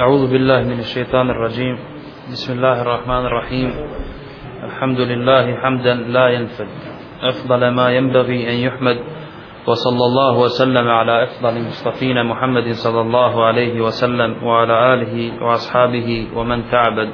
أعوذ 0.00 0.30
بالله 0.30 0.60
من 0.62 0.78
الشيطان 0.78 1.30
الرجيم. 1.30 1.76
بسم 2.30 2.52
الله 2.52 2.82
الرحمن 2.82 3.22
الرحيم. 3.26 3.70
الحمد 4.62 5.00
لله 5.00 5.54
حمدا 5.58 5.94
لا 5.94 6.28
ينفد. 6.28 6.68
أفضل 7.22 7.68
ما 7.68 7.90
ينبغي 7.90 8.50
أن 8.50 8.54
يحمد. 8.54 8.98
وصلى 9.66 10.04
الله 10.10 10.38
وسلم 10.38 10.88
على 10.88 11.24
أفضل 11.24 11.56
المصطفين 11.56 12.26
محمد 12.26 12.72
صلى 12.72 13.00
الله 13.00 13.44
عليه 13.44 13.80
وسلم 13.80 14.44
وعلى 14.44 14.94
آله 14.94 15.42
وأصحابه 15.42 16.28
ومن 16.34 16.70
تعبد. 16.70 17.10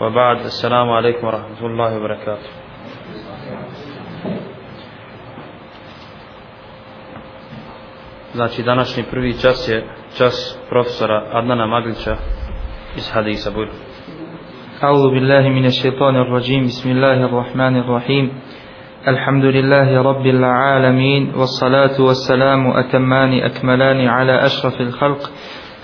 وبعد 0.00 0.36
السلام 0.36 0.90
عليكم 0.90 1.26
ورحمة 1.26 1.60
الله 1.66 1.96
وبركاته. 1.96 2.48
Znači 8.34 8.62
današnji 8.62 9.02
prvi 9.10 9.32
čas 9.32 9.68
je 9.68 9.84
čas 10.17 10.59
profesora 10.69 11.23
Adnana 11.33 11.67
Maglića 11.67 12.15
iz 12.97 13.11
Hadisa 13.13 13.51
Bujru. 13.51 13.71
أعوذ 14.83 15.11
بالله 15.11 15.49
من 15.49 15.65
الشيطان 15.65 16.15
الرجيم 16.15 16.63
بسم 16.63 16.91
الله 16.91 17.25
الرحمن 17.25 17.75
الرحيم 17.83 18.25
الحمد 19.07 19.45
لله 19.45 20.01
رب 20.01 20.25
العالمين 20.25 21.31
والصلاة 21.35 22.01
والسلام 22.01 22.67
أتمان 22.67 23.31
أكملان 23.39 24.07
على 24.07 24.45
أشرف 24.45 24.81
الخلق 24.81 25.21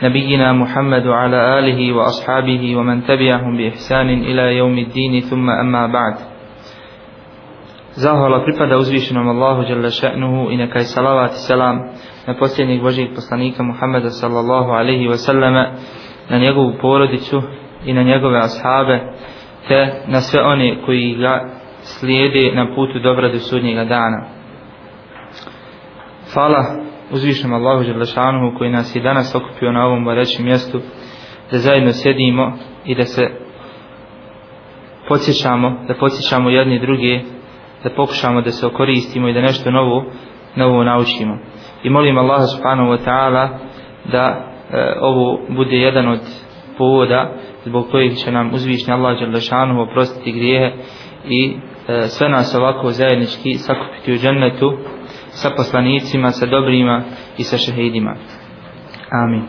نبينا 0.03 0.53
محمد 0.53 1.07
وعلى 1.07 1.59
آله 1.59 1.93
وأصحابه 1.93 2.75
ومن 2.75 3.03
تبعهم 3.03 3.57
بإحسان 3.57 4.09
إلى 4.09 4.57
يوم 4.57 4.77
الدين 4.77 5.19
ثم 5.19 5.49
أما 5.49 5.87
بعد 5.87 6.15
Zahvala 7.95 8.43
pripada 8.43 8.75
uzvišenom 8.75 9.23
Allahu 9.27 9.63
dželle 9.63 9.87
šanehu 9.91 10.51
i 10.51 10.57
neka 10.57 10.79
je 10.79 10.85
salavat 10.85 11.31
i 11.31 11.47
selam 11.47 11.79
na 12.26 12.34
posljednjeg 12.34 12.82
Božijeg 12.82 13.14
poslanika 13.14 13.62
Muhammeda 13.62 14.10
sallallahu 14.10 14.70
alaihi 14.70 15.08
wa 15.08 15.16
sallama, 15.16 15.72
na 16.28 16.38
njegovu 16.38 16.72
porodicu 16.80 17.42
i 17.84 17.92
na 17.92 18.02
njegove 18.02 18.38
ashabe, 18.38 19.00
te 19.68 20.02
na 20.06 20.20
sve 20.20 20.42
one 20.42 20.82
koji 20.86 21.14
ga 21.14 21.48
slijede 21.82 22.54
na 22.54 22.74
putu 22.74 22.98
dobra 22.98 23.28
do 23.28 23.38
sudnjega 23.38 23.84
dana. 23.84 24.24
Hvala 26.34 26.64
uzvišenom 27.10 27.54
Allahu 27.54 27.84
Đelešanuhu 27.84 28.58
koji 28.58 28.70
nas 28.70 28.96
je 28.96 29.02
danas 29.02 29.34
okupio 29.34 29.72
na 29.72 29.86
ovom 29.86 30.04
barećem 30.04 30.44
mjestu 30.44 30.80
da 31.50 31.58
zajedno 31.58 31.92
sjedimo 31.92 32.52
i 32.84 32.94
da 32.94 33.04
se 33.04 33.30
podsjećamo, 35.08 35.84
da 35.88 35.94
podsjećamo 35.94 36.50
jedni 36.50 36.80
druge, 36.80 37.20
da 37.84 37.90
pokušamo 37.96 38.40
da 38.40 38.50
se 38.50 38.66
okoristimo 38.66 39.28
i 39.28 39.32
da 39.32 39.40
nešto 39.40 39.70
novo, 39.70 40.04
novo 40.56 40.84
naučimo 40.84 41.38
i 41.82 41.90
molim 41.90 42.18
Allaha 42.18 42.46
subhanahu 42.46 42.90
wa 42.90 42.98
ta'ala 43.04 43.48
da 44.12 44.44
e, 44.72 44.94
ovo 45.00 45.40
bude 45.48 45.76
jedan 45.76 46.08
od 46.08 46.20
povoda 46.78 47.32
zbog 47.64 47.90
kojih 47.90 48.18
će 48.18 48.32
nam 48.32 48.54
uzvišnji 48.54 48.92
Allah 48.92 49.20
Đalešanu 49.20 49.82
oprostiti 49.82 50.32
grijehe 50.32 50.72
i 51.28 51.56
e, 51.88 52.08
sve 52.08 52.28
nas 52.28 52.54
ovako 52.54 52.90
zajednički 52.90 53.54
sakupiti 53.54 54.12
u 54.12 54.18
džennetu 54.18 54.78
sa 55.30 55.50
poslanicima, 55.56 56.30
sa 56.30 56.46
dobrima 56.46 57.02
i 57.38 57.44
sa 57.44 57.58
šehidima. 57.58 58.14
Amin. 59.10 59.42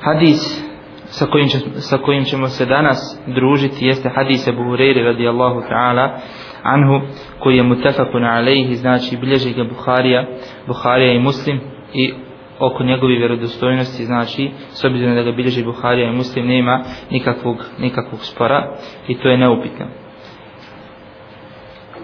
Hadis 0.00 0.72
sa 1.12 1.26
kojim, 1.26 1.48
će, 1.48 1.58
sa 1.74 1.98
kojim 1.98 2.24
ćemo 2.24 2.48
se 2.48 2.66
danas 2.66 3.20
družiti 3.26 3.86
jeste 3.86 4.08
hadis 4.14 4.48
Abu 4.48 4.62
Hureyre 4.62 5.04
radijallahu 5.04 5.60
ta'ala 5.60 6.18
anhu 6.62 7.00
koji 7.38 7.56
je 7.56 7.62
mutafakun 7.62 8.24
alejhi 8.24 8.74
znači 8.74 9.16
bilježi 9.16 9.52
ga 9.52 9.64
Buharija 9.64 10.26
Buharija 10.66 11.12
i 11.12 11.18
Muslim 11.18 11.60
i 11.94 12.12
oko 12.58 12.84
njegove 12.84 13.14
vjerodostojnosti 13.16 14.04
znači 14.04 14.50
s 14.70 14.84
obzirom 14.84 15.14
da 15.14 15.22
ga 15.22 15.32
bilježi 15.32 15.64
Buharija 15.64 16.08
i 16.08 16.16
Muslim 16.16 16.46
nema 16.46 16.82
nikakvog, 17.10 17.56
nikakvog 17.78 18.20
spora 18.24 18.76
i 19.08 19.18
to 19.18 19.28
je 19.28 19.38
neupitno. 19.38 19.86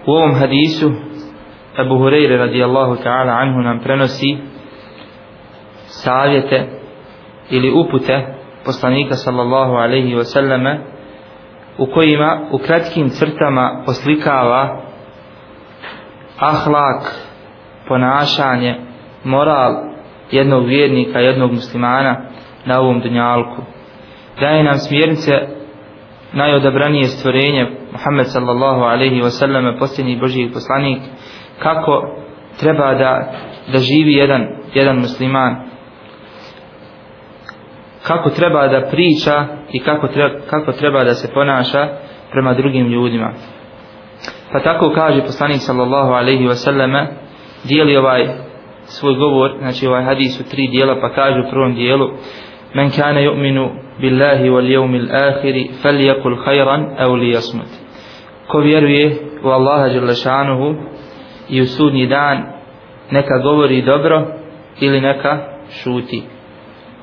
U 0.05 0.11
ovom 0.11 0.33
hadisu 0.33 0.91
Abu 1.77 1.95
Hureyre 1.95 2.37
radijallahu 2.37 2.95
ta'ala 3.03 3.31
anhu 3.31 3.61
nam 3.61 3.79
prenosi 3.79 4.37
savjete 5.85 6.67
ili 7.49 7.71
upute 7.71 8.35
poslanika 8.65 9.15
sallallahu 9.15 9.73
alaihi 9.73 10.15
wa 10.15 10.23
sallame 10.23 10.79
u 11.77 11.85
kojima 11.85 12.39
u 12.51 12.57
kratkim 12.57 13.09
crtama 13.09 13.83
oslikava 13.87 14.81
ahlak, 16.39 17.15
ponašanje, 17.87 18.75
moral 19.23 19.73
jednog 20.31 20.67
vjernika, 20.67 21.19
jednog 21.19 21.51
muslimana 21.51 22.21
na 22.65 22.79
ovom 22.79 22.99
dunjalku. 23.01 23.61
Daje 24.39 24.63
nam 24.63 24.77
smjernice 24.77 25.31
najodabranije 26.33 27.03
stvorenje 27.05 27.67
Muhammed 27.91 28.27
sallallahu 28.27 28.81
alaihi 28.81 29.21
wa 29.21 29.29
sallam 29.29 29.75
posljednji 29.79 30.19
Božji 30.19 30.51
poslanik 30.53 30.99
kako 31.59 32.15
treba 32.59 32.93
da, 32.93 33.31
da 33.71 33.79
živi 33.79 34.13
jedan, 34.13 34.47
jedan 34.73 34.99
musliman 34.99 35.68
kako 38.09 38.29
treba 38.29 38.67
da 38.67 38.87
priča 38.91 39.45
i 39.71 39.79
kako 39.79 40.07
treba, 40.07 40.39
kako 40.49 40.71
treba 40.71 41.03
da 41.03 41.13
se 41.13 41.33
ponaša 41.33 41.87
prema 42.31 42.53
drugim 42.53 42.87
ljudima. 42.87 43.31
Pa 44.51 44.59
tako 44.59 44.91
kaže 44.95 45.21
poslanik 45.21 45.61
sallallahu 45.61 46.11
alaihi 46.11 46.47
wa 46.47 46.53
sallam 46.53 47.07
dijeli 47.63 47.97
ovaj 47.97 48.27
svoj 48.83 49.15
govor, 49.15 49.51
znači 49.59 49.87
ovaj 49.87 50.03
hadis 50.03 50.39
u 50.39 50.49
tri 50.49 50.67
dijela 50.67 50.95
pa 51.01 51.09
kaže 51.09 51.39
u 51.39 51.49
prvom 51.51 51.75
dijelu 51.75 52.09
Men 52.73 52.91
kana 52.91 53.19
yu'minu 53.19 53.69
billahi 53.99 54.49
wal 54.49 54.69
yawmil 54.75 55.09
akhir 55.27 55.55
falyakul 55.81 56.37
khayran 56.45 56.81
aw 56.97 57.15
liyasmut. 57.15 57.71
Ko 58.47 58.59
vjeruje 58.59 59.17
u 59.43 59.47
Allaha 59.47 59.89
dželle 59.89 60.13
i 61.49 61.61
u 61.61 61.65
sudnji 61.65 62.07
dan 62.07 62.43
neka 63.11 63.37
govori 63.43 63.81
dobro 63.81 64.27
ili 64.79 65.01
neka 65.01 65.37
šuti. 65.69 66.38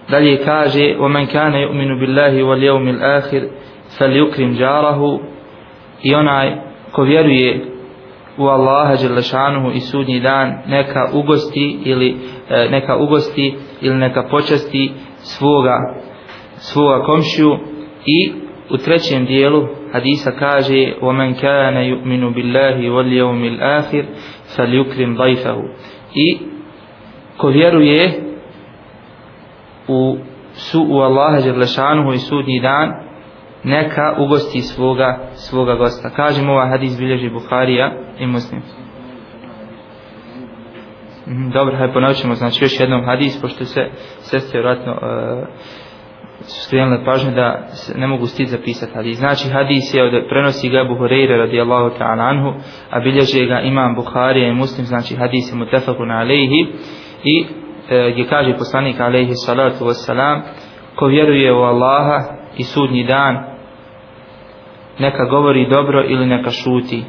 Dalje 0.09 0.38
kaže 0.38 0.95
ومن 0.99 1.25
كان 1.25 1.53
يؤمن 1.53 1.99
بالله 1.99 2.44
واليوم 2.44 2.88
الآخر 2.88 3.41
فليكرم 3.97 4.53
جاره 4.53 5.19
i 6.03 6.16
onaj 6.16 6.49
ko 6.91 7.03
vjeruje 7.03 7.66
u 8.38 8.47
Allaha 8.47 8.95
Đelešanuhu 8.95 9.72
i 9.72 9.79
sudnji 9.79 10.19
dan 10.19 10.57
neka 10.67 11.09
ugosti 11.13 11.79
ili 11.85 12.16
e, 12.49 12.67
neka 12.69 12.97
ugosti 12.97 13.55
ili 13.81 13.95
neka 13.95 14.23
počasti 14.23 14.91
svoga 15.17 15.77
svoga 16.57 17.03
komšiju 17.03 17.57
i 18.05 18.31
u 18.69 18.77
trećem 18.77 19.25
dijelu 19.25 19.67
hadisa 19.94 20.31
kaže 20.31 20.94
ومن 21.01 21.33
كان 21.33 21.75
يؤمن 21.77 22.33
بالله 22.33 22.89
واليوم 22.89 23.44
الآخر 23.44 24.05
فليكرم 24.55 25.17
ضيفه 25.17 25.63
i 26.16 26.38
ko 27.38 27.47
vjeruje 27.47 28.24
u 29.88 30.19
su 30.52 30.86
u 30.88 30.98
Allaha 30.98 31.41
Đerlešanuhu 31.41 32.12
i 32.12 32.19
sudnji 32.19 32.60
dan 32.60 32.92
neka 33.64 34.14
ugosti 34.19 34.60
svoga 34.60 35.19
svoga 35.32 35.74
gosta. 35.74 36.10
Kažemo 36.10 36.52
ovaj 36.52 36.69
hadis 36.69 36.98
bilježi 36.98 37.30
Buharija 37.30 37.92
i 38.19 38.26
Muslim. 38.26 38.62
Mhm, 41.28 41.50
dobro, 41.50 41.76
hajde 41.76 41.92
ponovit 41.92 42.16
ćemo 42.16 42.34
znači 42.34 42.64
još 42.64 42.80
jednom 42.80 43.04
hadis, 43.04 43.41
pošto 43.41 43.64
se 43.64 43.91
sestre 44.19 44.60
vratno 44.60 44.92
uh, 44.92 44.98
e, 45.02 45.47
su 46.41 46.64
skrenule 46.64 47.04
pažnje 47.04 47.30
da 47.30 47.66
se 47.68 47.98
ne 47.98 48.06
mogu 48.06 48.26
stiti 48.26 48.50
zapisati 48.50 48.94
hadis. 48.94 49.18
Znači 49.18 49.48
hadis 49.48 49.94
je 49.94 50.04
od 50.04 50.28
prenosi 50.28 50.68
ga 50.68 50.84
Buhureyre 50.84 51.36
radijallahu 51.38 51.91
ta'ala 51.98 52.28
anhu, 52.28 52.53
a 52.91 53.00
bilježe 53.00 53.47
ga 53.47 53.60
imam 53.60 53.94
Buharija 53.94 54.48
i 54.48 54.54
Muslim, 54.54 54.86
znači 54.86 55.16
hadis 55.16 55.53
je 55.53 55.56
mutafakun 55.56 56.10
alejhi 56.10 56.66
i 57.24 57.47
E, 57.91 58.10
gdje 58.10 58.24
kaže 58.24 58.58
poslanik 58.58 59.00
alejhi 59.00 59.34
salatu 59.34 59.84
vesselam 59.84 60.42
ko 60.94 61.06
vjeruje 61.06 61.52
u 61.52 61.62
Allaha 61.62 62.24
i 62.56 62.62
sudnji 62.65 63.04
dan 63.04 63.44
neka 64.98 65.24
govori 65.24 65.68
dobro 65.68 66.04
ili 66.04 66.27
neka 66.27 66.50
šuti. 66.50 67.04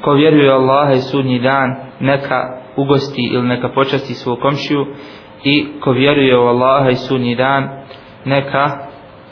Ko 0.00 0.12
vjeruje 0.12 0.50
u 0.50 0.54
Allaha 0.54 0.92
i 0.92 1.00
sudnji 1.00 1.38
dan 1.38 1.76
neka 2.00 2.58
ugosti 2.76 3.22
ili 3.22 3.48
neka 3.48 3.68
počasti 3.68 4.14
svog 4.14 4.38
komšiju. 4.40 4.86
I 5.44 5.66
ko 5.80 5.90
vjeruje 5.90 6.38
u 6.38 6.42
Allaha 6.42 6.90
i 6.90 6.94
sudnji 6.94 7.36
dan 7.36 7.68
neka 8.24 8.78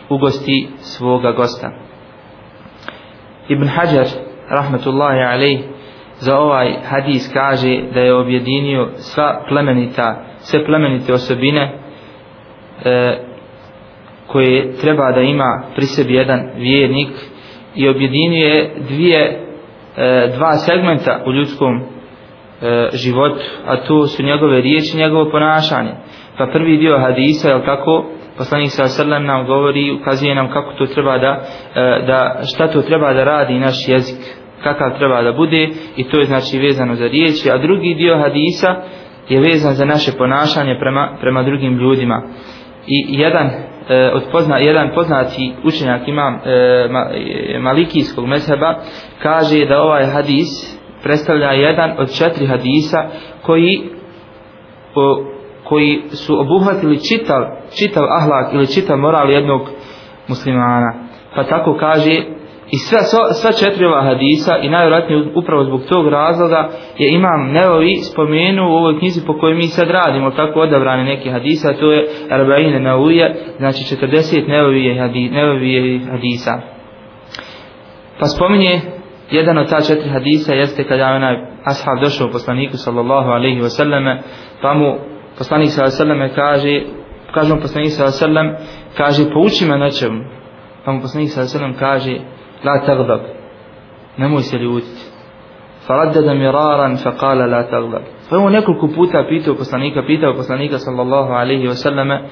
ugosti 0.08 0.68
svoga 0.76 1.32
gosta. 1.32 1.70
Ibn 3.48 3.68
Hajar 3.68 4.06
rahmetullahi 4.48 5.20
alejhi 5.20 5.73
za 6.24 6.38
ovaj 6.38 6.74
hadis 6.84 7.30
kaže 7.32 7.80
da 7.94 8.00
je 8.00 8.14
objedinio 8.14 8.88
sva 8.96 9.44
plemenita 9.48 10.24
sve 10.38 10.64
plemenite 10.64 11.12
osobine 11.12 11.72
e, 12.84 13.18
koje 14.26 14.72
treba 14.72 15.12
da 15.12 15.20
ima 15.20 15.62
pri 15.74 15.86
sebi 15.86 16.14
jedan 16.14 16.40
vjernik 16.56 17.10
i 17.74 17.88
objedinjuje 17.88 18.74
dvije 18.88 19.20
e, 19.96 20.32
dva 20.36 20.52
segmenta 20.52 21.22
u 21.26 21.32
ljudskom 21.32 21.80
e, 21.80 22.88
životu 22.92 23.44
a 23.66 23.76
to 23.76 24.06
su 24.06 24.22
njegove 24.22 24.60
riječi 24.60 24.96
i 24.96 25.00
njegovo 25.00 25.30
ponašanje. 25.30 25.92
Pa 26.38 26.46
prvi 26.46 26.76
dio 26.76 26.98
hadisa 26.98 27.48
je 27.48 27.64
tako 27.64 28.04
poslanik 28.38 28.70
sa 28.70 28.88
srlem 28.88 29.24
nam 29.24 29.46
govori, 29.46 29.92
ukazuje 29.92 30.34
nam 30.34 30.50
kako 30.50 30.72
to 30.72 30.86
treba 30.86 31.18
da, 31.18 31.40
e, 31.74 32.04
da 32.06 32.40
šta 32.54 32.68
to 32.68 32.82
treba 32.82 33.12
da 33.12 33.24
radi 33.24 33.54
naš 33.58 33.88
jezik, 33.88 34.43
kakav 34.62 34.98
treba 34.98 35.22
da 35.22 35.32
bude 35.32 35.68
i 35.96 36.04
to 36.04 36.18
je 36.18 36.24
znači 36.24 36.58
vezano 36.58 36.94
za 36.94 37.06
riječi, 37.06 37.50
a 37.50 37.58
drugi 37.58 37.94
dio 37.94 38.18
hadisa 38.18 38.76
je 39.28 39.40
vezan 39.40 39.74
za 39.74 39.84
naše 39.84 40.12
ponašanje 40.18 40.76
prema, 40.80 41.16
prema 41.20 41.42
drugim 41.42 41.78
ljudima. 41.78 42.22
I 42.86 43.06
jedan 43.08 43.46
e, 43.46 44.10
od 44.14 44.22
pozna, 44.32 44.58
jedan 44.58 44.90
poznati 44.94 45.52
učenjak 45.64 46.08
imam 46.08 46.34
e, 46.34 46.38
ma, 46.90 47.06
e, 47.14 47.58
malikijskog 47.58 48.26
mezheba 48.26 48.74
kaže 49.22 49.66
da 49.66 49.82
ovaj 49.82 50.06
hadis 50.06 50.78
predstavlja 51.02 51.50
jedan 51.50 51.94
od 51.98 52.18
četiri 52.18 52.46
hadisa 52.46 53.04
koji 53.42 53.82
o, 54.94 55.24
koji 55.64 56.02
su 56.12 56.40
obuhvatili 56.40 57.00
čitav, 57.08 57.42
čitav 57.78 58.04
ahlak 58.04 58.54
ili 58.54 58.66
čitav 58.66 58.98
moral 58.98 59.30
jednog 59.30 59.60
muslimana. 60.28 60.94
Pa 61.34 61.44
tako 61.44 61.76
kaže 61.80 62.33
i 62.70 62.78
sva, 62.78 62.98
sva, 62.98 63.32
sva 63.32 63.52
četiri 63.52 63.84
ova 63.84 64.02
hadisa 64.02 64.58
i 64.62 64.68
najvjerojatnije 64.68 65.24
upravo 65.34 65.64
zbog 65.64 65.82
tog 65.88 66.08
razloga 66.08 66.68
je 66.98 67.14
imam 67.14 67.52
Nevovi 67.52 67.96
spomenuo 67.96 68.70
u 68.70 68.76
ovoj 68.76 68.98
knjizi 68.98 69.26
po 69.26 69.38
kojoj 69.38 69.54
mi 69.54 69.66
sad 69.66 69.90
radimo 69.90 70.30
tako 70.30 70.60
odabrane 70.60 71.04
neke 71.04 71.30
hadisa, 71.30 71.72
to 71.72 71.92
je 71.92 72.08
Arbaine 72.30 72.80
Nauje, 72.80 73.34
znači 73.58 73.96
40 73.96 74.48
Nevovije 74.48 75.00
hadi, 75.00 75.30
hadisa. 76.10 76.60
Pa 78.18 78.26
spominje 78.26 78.80
jedan 79.30 79.58
od 79.58 79.68
ta 79.68 79.80
četiri 79.80 80.08
hadisa 80.08 80.54
jeste 80.54 80.84
kada 80.84 81.04
je 81.04 81.16
onaj 81.16 81.36
ashab 81.64 82.00
došao 82.00 82.30
poslaniku 82.30 82.76
sallallahu 82.76 83.30
alaihi 83.30 83.60
wa 83.60 83.68
sallame 83.68 84.22
pa 84.62 84.74
mu 84.74 84.94
poslanik 85.38 85.70
sallallahu 85.70 86.02
alaihi 86.02 86.32
wa 86.32 86.34
kaže 86.34 86.82
kaže 87.34 87.54
mu 87.54 87.60
poslanik 87.60 87.90
sallallahu 87.90 88.24
alaihi 88.24 88.36
wa 88.38 88.56
sallam 88.56 88.68
kaže 88.96 89.32
pouči 89.34 89.64
me 89.64 89.78
nečemu 89.78 90.24
pa 90.84 90.92
mu 90.92 91.00
poslanik 91.00 91.28
sallallahu 91.30 91.56
alaihi 91.56 91.74
wa 91.74 91.76
sallam 91.76 91.76
kaže 91.88 92.14
la 92.64 92.86
tagdab 92.86 93.20
nemoj 94.16 94.42
se 94.42 94.58
ljutiti. 94.58 95.02
Faraddada 95.86 96.34
miraran 96.34 96.96
fa 96.96 97.12
kala 97.20 97.46
la 97.46 97.62
tagdab 97.62 98.02
pa 98.30 98.38
mu 98.38 98.50
nekoliko 98.50 98.88
puta 98.94 99.24
pitao 99.28 99.54
poslanika 99.54 100.02
pitao 100.06 100.34
poslanika 100.34 100.78
sallallahu 100.78 101.32
alaihi 101.32 101.66
wa 101.66 101.74
sallame 101.74 102.28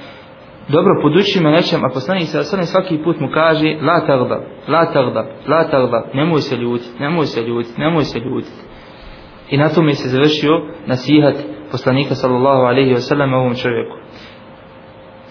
dobro 0.68 1.02
poduči 1.02 1.40
me 1.40 1.50
nečem. 1.50 1.84
A 1.84 1.88
poslanik 1.88 2.28
sa 2.28 2.42
sallam 2.42 2.66
svaki 2.66 3.02
put 3.04 3.20
mu 3.20 3.28
kaže 3.34 3.76
la 3.82 4.00
tagdab 4.06 4.42
la 4.68 4.92
tagdab 4.92 5.26
la 5.46 5.64
tagdab 5.64 6.04
nemoj 6.14 6.40
se 6.40 6.56
ljutiti 6.56 7.02
nemoj 7.02 7.26
se 7.26 7.40
ljutiti 7.42 7.80
nemoj 7.80 8.04
se 8.04 8.18
ljutiti. 8.18 8.62
I 9.50 9.56
na 9.56 9.68
tome 9.68 9.92
se 9.92 10.08
završio 10.08 10.54
nasihat 10.86 11.34
poslanika 11.70 12.14
sallallahu 12.14 12.62
alaihi 12.62 12.94
wasallam 12.94 13.34
ovom 13.34 13.54
čovjeku. 13.54 13.96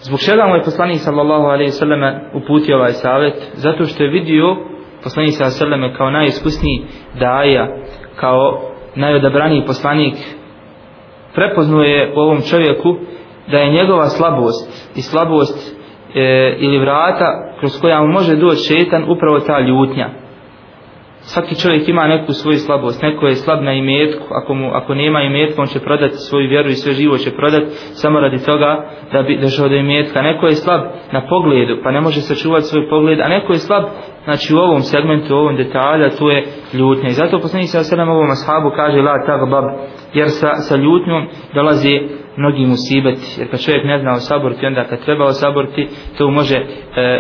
Zbog 0.01 0.19
čega 0.19 0.47
mu 0.47 0.55
je 0.55 0.63
poslanik 0.63 0.99
sallallahu 0.99 1.45
alaihi 1.45 1.71
wasallam 1.71 2.19
uputio 2.33 2.75
ovaj 2.77 2.93
savjet? 2.93 3.51
Zato 3.53 3.85
što 3.85 4.03
je 4.03 4.09
vidio 4.09 4.55
poslanik 5.03 5.33
sa 5.33 5.65
alaihi 5.65 5.97
kao 5.97 6.11
najiskusniji 6.11 6.85
daja 7.19 7.67
kao 8.15 8.61
najodabraniji 8.95 9.65
poslanik 9.65 10.13
prepoznuje 11.35 12.13
u 12.15 12.19
ovom 12.19 12.41
čovjeku 12.49 12.95
da 13.47 13.57
je 13.57 13.71
njegova 13.71 14.05
slabost 14.05 14.91
i 14.95 15.01
slabost 15.01 15.77
e, 16.15 16.55
ili 16.59 16.79
vrata 16.79 17.55
kroz 17.59 17.81
koja 17.81 18.01
mu 18.01 18.07
može 18.07 18.35
doći 18.35 18.73
šetan 18.73 19.03
upravo 19.09 19.39
ta 19.39 19.59
ljutnja. 19.59 20.09
Svaki 21.23 21.55
čovjek 21.55 21.89
ima 21.89 22.07
neku 22.07 22.33
svoju 22.33 22.57
slabost 22.57 23.01
neko 23.01 23.27
je 23.27 23.35
slab 23.35 23.61
na 23.63 23.73
imetku 23.73 24.25
ako, 24.29 24.53
mu, 24.53 24.71
ako 24.73 24.95
nema 24.95 25.21
imetka 25.21 25.61
on 25.61 25.67
će 25.67 25.79
prodati 25.79 26.15
svoju 26.15 26.49
vjeru 26.49 26.69
i 26.69 26.73
sve 26.73 26.93
živo 26.93 27.17
će 27.17 27.31
prodati 27.31 27.65
samo 27.71 28.19
radi 28.19 28.45
toga 28.45 28.89
da 29.11 29.23
bi 29.23 29.37
došao 29.41 29.69
do 29.69 29.75
imetka. 29.75 30.21
Neko 30.21 30.45
je 30.45 30.55
slab 30.55 30.81
na 31.11 31.27
pogledu 31.27 31.77
pa 31.83 31.91
ne 31.91 32.01
može 32.01 32.21
sačuvati 32.21 32.65
svoj 32.65 32.89
pogled 32.89 33.19
a 33.19 33.27
neko 33.27 33.53
je 33.53 33.59
slab 33.59 33.83
znači 34.23 34.55
u 34.55 34.57
ovom 34.57 34.81
segmentu 34.81 35.35
u 35.35 35.37
ovom 35.37 35.55
detalja 35.55 36.09
to 36.09 36.29
je 36.29 36.45
ljutnja. 36.73 37.09
I 37.09 37.19
zato 37.21 37.39
poslanik 37.39 37.69
sa 37.69 37.83
sedam 37.83 38.09
ovom 38.09 38.31
ashabu 38.31 38.71
kaže 38.75 39.01
la 39.01 39.25
tagbab 39.25 39.65
jer 40.13 40.29
sa, 40.29 40.55
sa 40.55 40.75
ljutnjom 40.75 41.27
dolazi 41.53 42.01
mnogi 42.37 42.65
musibeti. 42.65 43.21
Jer 43.37 43.51
kad 43.51 43.65
čovjek 43.65 43.85
ne 43.85 43.99
zna 43.99 44.11
osaboriti 44.11 44.65
onda 44.65 44.83
kad 44.83 45.05
treba 45.05 45.25
osaboriti 45.25 45.87
to 46.17 46.31
može 46.31 46.55
e, 46.55 46.65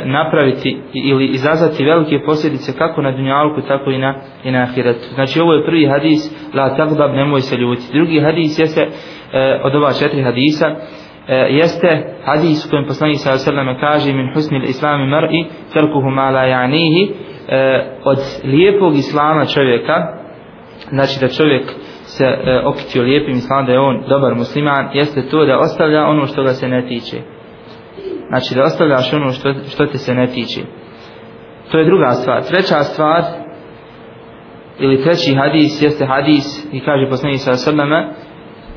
napraviti 0.05 0.81
ili 0.93 1.25
izazvati 1.27 1.85
velike 1.85 2.19
posljedice 2.25 2.77
kako 2.77 3.01
na 3.01 3.11
dunjalku 3.11 3.61
tako 3.61 3.91
i 3.91 3.97
na, 3.97 4.15
i 4.43 4.51
na 4.51 4.61
ahiretu. 4.63 5.07
Znači 5.13 5.39
ovo 5.39 5.53
je 5.53 5.65
prvi 5.65 5.85
hadis 5.85 6.51
la 6.53 6.75
tagbab 6.75 7.11
nemoj 7.15 7.41
se 7.41 7.57
ljuti 7.57 7.81
drugi 7.93 8.19
hadis 8.19 8.59
jeste 8.59 8.81
e, 8.81 9.61
od 9.63 9.75
ova 9.75 9.93
četiri 9.93 10.23
hadisa 10.23 10.75
E, 11.27 11.35
jeste 11.35 12.15
hadis 12.25 12.65
u 12.65 12.69
kojem 12.69 12.85
poslanik 12.87 13.17
sa 13.19 13.37
sallam 13.37 13.79
kaže 13.79 14.13
min 14.13 14.33
husni 14.33 14.61
islami 14.67 15.05
mar'i 15.05 15.45
tarkuhu 15.73 16.09
ma 16.09 16.29
la 16.31 16.43
ja'nihi 16.45 17.11
e, 17.47 17.85
od 18.03 18.19
lijepog 18.43 18.95
islama 18.95 19.45
čovjeka 19.45 20.21
znači 20.89 21.19
da 21.19 21.27
čovjek 21.27 21.71
se 22.03 22.25
e, 22.25 22.61
okitio 22.65 23.03
lijepim 23.03 23.35
islam 23.35 23.65
da 23.65 23.71
je 23.71 23.79
on 23.79 24.03
dobar 24.09 24.35
musliman 24.35 24.89
jeste 24.93 25.21
to 25.21 25.45
da 25.45 25.59
ostavlja 25.59 26.03
ono 26.03 26.25
što 26.25 26.43
ga 26.43 26.53
se 26.53 26.67
ne 26.67 26.87
tiče. 26.87 27.17
Znači 28.27 28.55
da 28.55 28.63
ostavljaš 28.63 29.13
ono 29.13 29.31
što, 29.31 29.53
što 29.53 29.85
te 29.85 29.97
se 29.97 30.13
ne 30.13 30.27
tiče. 30.27 30.61
To 31.71 31.77
je 31.77 31.85
druga 31.85 32.11
stvar. 32.11 32.43
Treća 32.43 32.83
stvar 32.83 33.23
ili 34.79 35.03
treći 35.03 35.35
hadis 35.35 35.81
jeste 35.81 36.05
hadis 36.05 36.67
i 36.71 36.79
kaže 36.79 37.09
poslanik 37.09 37.39
sa 37.39 37.53
sallama 37.53 38.13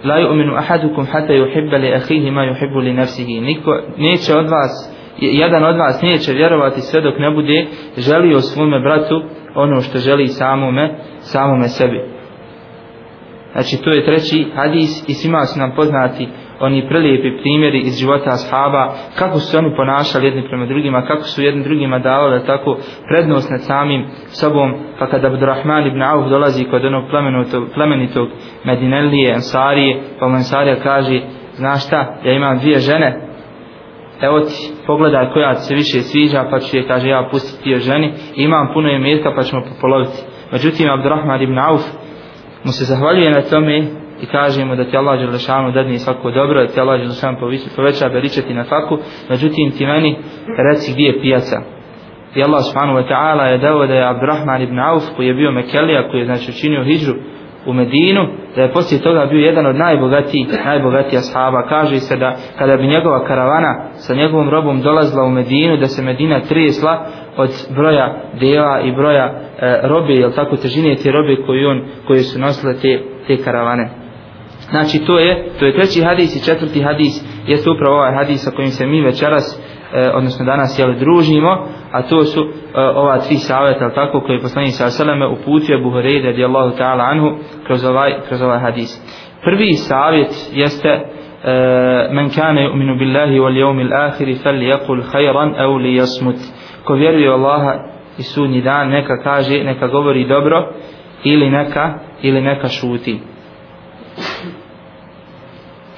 la 0.04 0.20
yu'minu 0.20 0.56
ahadukum 0.56 1.06
hatta 1.06 1.32
yuhibba 1.32 1.76
li 1.78 1.94
akhihi 1.94 2.30
ma 2.30 2.44
yuhibbu 2.44 2.78
li 2.78 2.92
nafsihi. 2.92 3.40
Niko 3.40 3.80
neće 3.96 4.34
od 4.36 4.48
vas 4.48 4.94
jedan 5.18 5.64
od 5.64 5.76
vas 5.76 6.02
neće 6.02 6.32
vjerovati 6.32 6.80
sve 6.80 7.00
dok 7.00 7.18
ne 7.18 7.30
bude 7.30 7.66
želio 7.96 8.40
svome 8.40 8.80
bratu 8.80 9.22
ono 9.54 9.80
što 9.80 9.98
želi 9.98 10.28
samome 10.28 10.94
samome 11.20 11.68
sebi. 11.68 12.00
Znači 13.52 13.82
to 13.84 13.90
je 13.90 14.04
treći 14.04 14.46
hadis 14.54 15.08
i 15.08 15.14
svima 15.14 15.44
su 15.44 15.58
nam 15.58 15.72
poznati 15.76 16.28
oni 16.60 16.88
prelijepi 16.88 17.38
primjeri 17.42 17.80
iz 17.80 17.98
života 17.98 18.30
ashaba, 18.30 18.94
kako 19.18 19.38
su 19.38 19.58
oni 19.58 19.76
ponašali 19.76 20.26
jedni 20.26 20.48
prema 20.48 20.66
drugima, 20.66 21.06
kako 21.06 21.22
su 21.22 21.42
jedni 21.42 21.64
drugima 21.64 21.98
davali 21.98 22.46
tako 22.46 22.76
prednost 23.08 23.50
nad 23.50 23.62
samim 23.62 24.06
sobom, 24.26 24.74
pa 24.98 25.06
kada 25.06 25.28
Abdurrahman 25.28 25.86
ibn 25.86 26.02
Auf 26.02 26.30
dolazi 26.30 26.64
kod 26.64 26.84
onog 26.84 27.04
plemenitog, 27.10 27.64
plemenitog 27.74 28.28
Medinelije, 28.64 29.34
Ansarije, 29.34 30.00
pa 30.20 30.28
mu 30.28 30.34
Ansarija 30.34 30.76
kaže, 30.82 31.20
znaš 31.54 31.86
šta, 31.86 32.16
ja 32.24 32.32
imam 32.32 32.58
dvije 32.58 32.78
žene, 32.78 33.20
evo 34.20 34.40
ti, 34.40 34.72
pogledaj 34.86 35.32
koja 35.32 35.54
ti 35.54 35.60
se 35.60 35.74
više 35.74 36.00
sviđa, 36.00 36.44
pa 36.50 36.58
ću 36.58 36.76
je, 36.76 36.86
kaže, 36.86 37.08
ja 37.08 37.28
pustiti 37.30 37.70
je 37.70 37.78
ženi, 37.78 38.12
imam 38.36 38.70
puno 38.74 38.88
imetka, 38.88 39.32
pa 39.36 39.42
ćemo 39.42 39.62
popoloviti. 39.74 40.18
Međutim, 40.52 40.90
Abdurrahman 40.90 41.42
ibn 41.42 41.58
Auf, 41.58 41.82
mu 42.64 42.72
se 42.72 42.84
zahvaljuje 42.84 43.30
na 43.30 43.42
tome 43.42 44.03
i 44.24 44.26
kažemo 44.26 44.76
da 44.76 44.84
ti 44.84 44.96
Allah 44.96 45.18
Đelešanu 45.18 45.72
dadne 45.72 45.98
svako 45.98 46.30
dobro, 46.30 46.60
da 46.60 46.66
ti 46.66 46.80
Allah 46.80 47.00
Đelešanu 47.00 47.38
poveća 47.76 48.08
beričeti 48.08 48.54
na 48.54 48.64
faku, 48.64 48.98
međutim 49.30 49.70
ti 49.70 49.86
meni 49.86 50.16
reci 50.68 50.92
gdje 50.92 51.06
je 51.06 51.20
pijaca. 51.20 51.60
I 52.34 52.42
Allah 52.42 52.62
subhanahu 52.64 52.98
wa 52.98 53.06
ta'ala 53.08 53.44
je 53.52 53.58
dao 53.58 53.86
da 53.86 53.94
je 53.94 54.08
Abdurrahman 54.08 54.62
ibn 54.62 54.78
Auf 54.78 55.04
koji 55.16 55.26
je 55.26 55.34
bio 55.34 55.50
Mekelija, 55.52 56.08
koji 56.08 56.20
je 56.20 56.26
znači 56.26 56.50
učinio 56.50 56.84
hijđu 56.84 57.14
u 57.66 57.72
Medinu, 57.72 58.26
da 58.56 58.62
je 58.62 58.72
poslije 58.72 59.02
toga 59.02 59.26
bio 59.26 59.38
jedan 59.38 59.66
od 59.66 59.76
najbogatijih, 59.76 60.46
najbogatija 60.64 61.20
ashaba. 61.20 61.68
Kaže 61.68 62.00
se 62.00 62.16
da 62.16 62.36
kada 62.58 62.76
bi 62.76 62.86
njegova 62.86 63.26
karavana 63.26 63.84
sa 63.94 64.14
njegovom 64.14 64.50
robom 64.50 64.80
dolazila 64.80 65.24
u 65.24 65.30
Medinu, 65.30 65.76
da 65.76 65.86
se 65.86 66.02
Medina 66.02 66.40
tresla 66.40 67.06
od 67.36 67.50
broja 67.76 68.16
dela 68.40 68.80
i 68.80 68.92
broja 68.92 69.24
e, 69.24 69.80
robe, 69.82 70.12
jel 70.12 70.32
tako 70.32 70.56
težine 70.56 70.96
te 70.96 71.12
robe 71.12 71.36
koji 71.46 71.64
on, 71.64 71.82
koje 72.06 72.20
su 72.20 72.40
nosile 72.40 72.74
te, 72.74 73.02
te 73.26 73.36
karavane. 73.36 74.03
Znači 74.74 74.98
to 75.06 75.18
je, 75.18 75.48
to 75.58 75.66
je 75.66 75.74
treći 75.74 76.02
hadis 76.02 76.36
i 76.36 76.44
četvrti 76.44 76.82
hadis, 76.82 77.24
jeste 77.46 77.70
upravo 77.70 77.96
ovaj 77.96 78.14
hadis 78.14 78.44
sa 78.44 78.50
kojim 78.50 78.70
se 78.70 78.86
mi 78.86 79.00
večeras 79.00 79.60
e, 79.94 80.10
odnosno 80.14 80.44
danas 80.44 80.78
jel 80.78 80.94
družimo, 80.94 81.66
a 81.92 82.02
to 82.02 82.24
su 82.24 82.40
e, 82.40 82.80
ova 82.80 83.18
tri 83.18 83.36
savjeta, 83.36 83.94
tako 83.94 84.20
koje 84.20 84.36
je 84.36 84.40
poslanik 84.40 84.72
sa 84.72 84.90
seleme 84.90 85.26
uputio 85.26 85.78
Buhari 85.78 86.22
radijallahu 86.22 86.76
ta'ala 86.78 87.04
anhu 87.10 87.36
kroz 87.66 87.84
ovaj, 87.84 88.14
kroz 88.28 88.42
ovaj 88.42 88.58
hadis. 88.58 88.90
Prvi 89.44 89.72
savjet 89.72 90.50
jeste 90.52 90.88
e, 90.88 91.02
men 92.12 92.30
kane 92.30 92.68
yu'minu 92.68 92.98
billahi 92.98 93.38
wal 93.38 93.56
yawmil 93.56 93.94
akhir 94.08 94.28
falyaqul 94.44 95.02
khayran 95.12 95.54
aw 95.58 95.78
liyasmut. 95.78 96.36
Ko 96.84 96.94
vjeruje 96.94 97.30
u 97.30 97.32
Allaha 97.32 97.74
i 98.18 98.22
sudnji 98.22 98.60
dan, 98.62 98.88
neka 98.88 99.22
kaže, 99.22 99.64
neka 99.64 99.86
govori 99.86 100.28
dobro 100.28 100.68
ili 101.24 101.50
neka 101.50 101.94
ili 102.22 102.40
neka 102.40 102.68
šuti. 102.68 103.20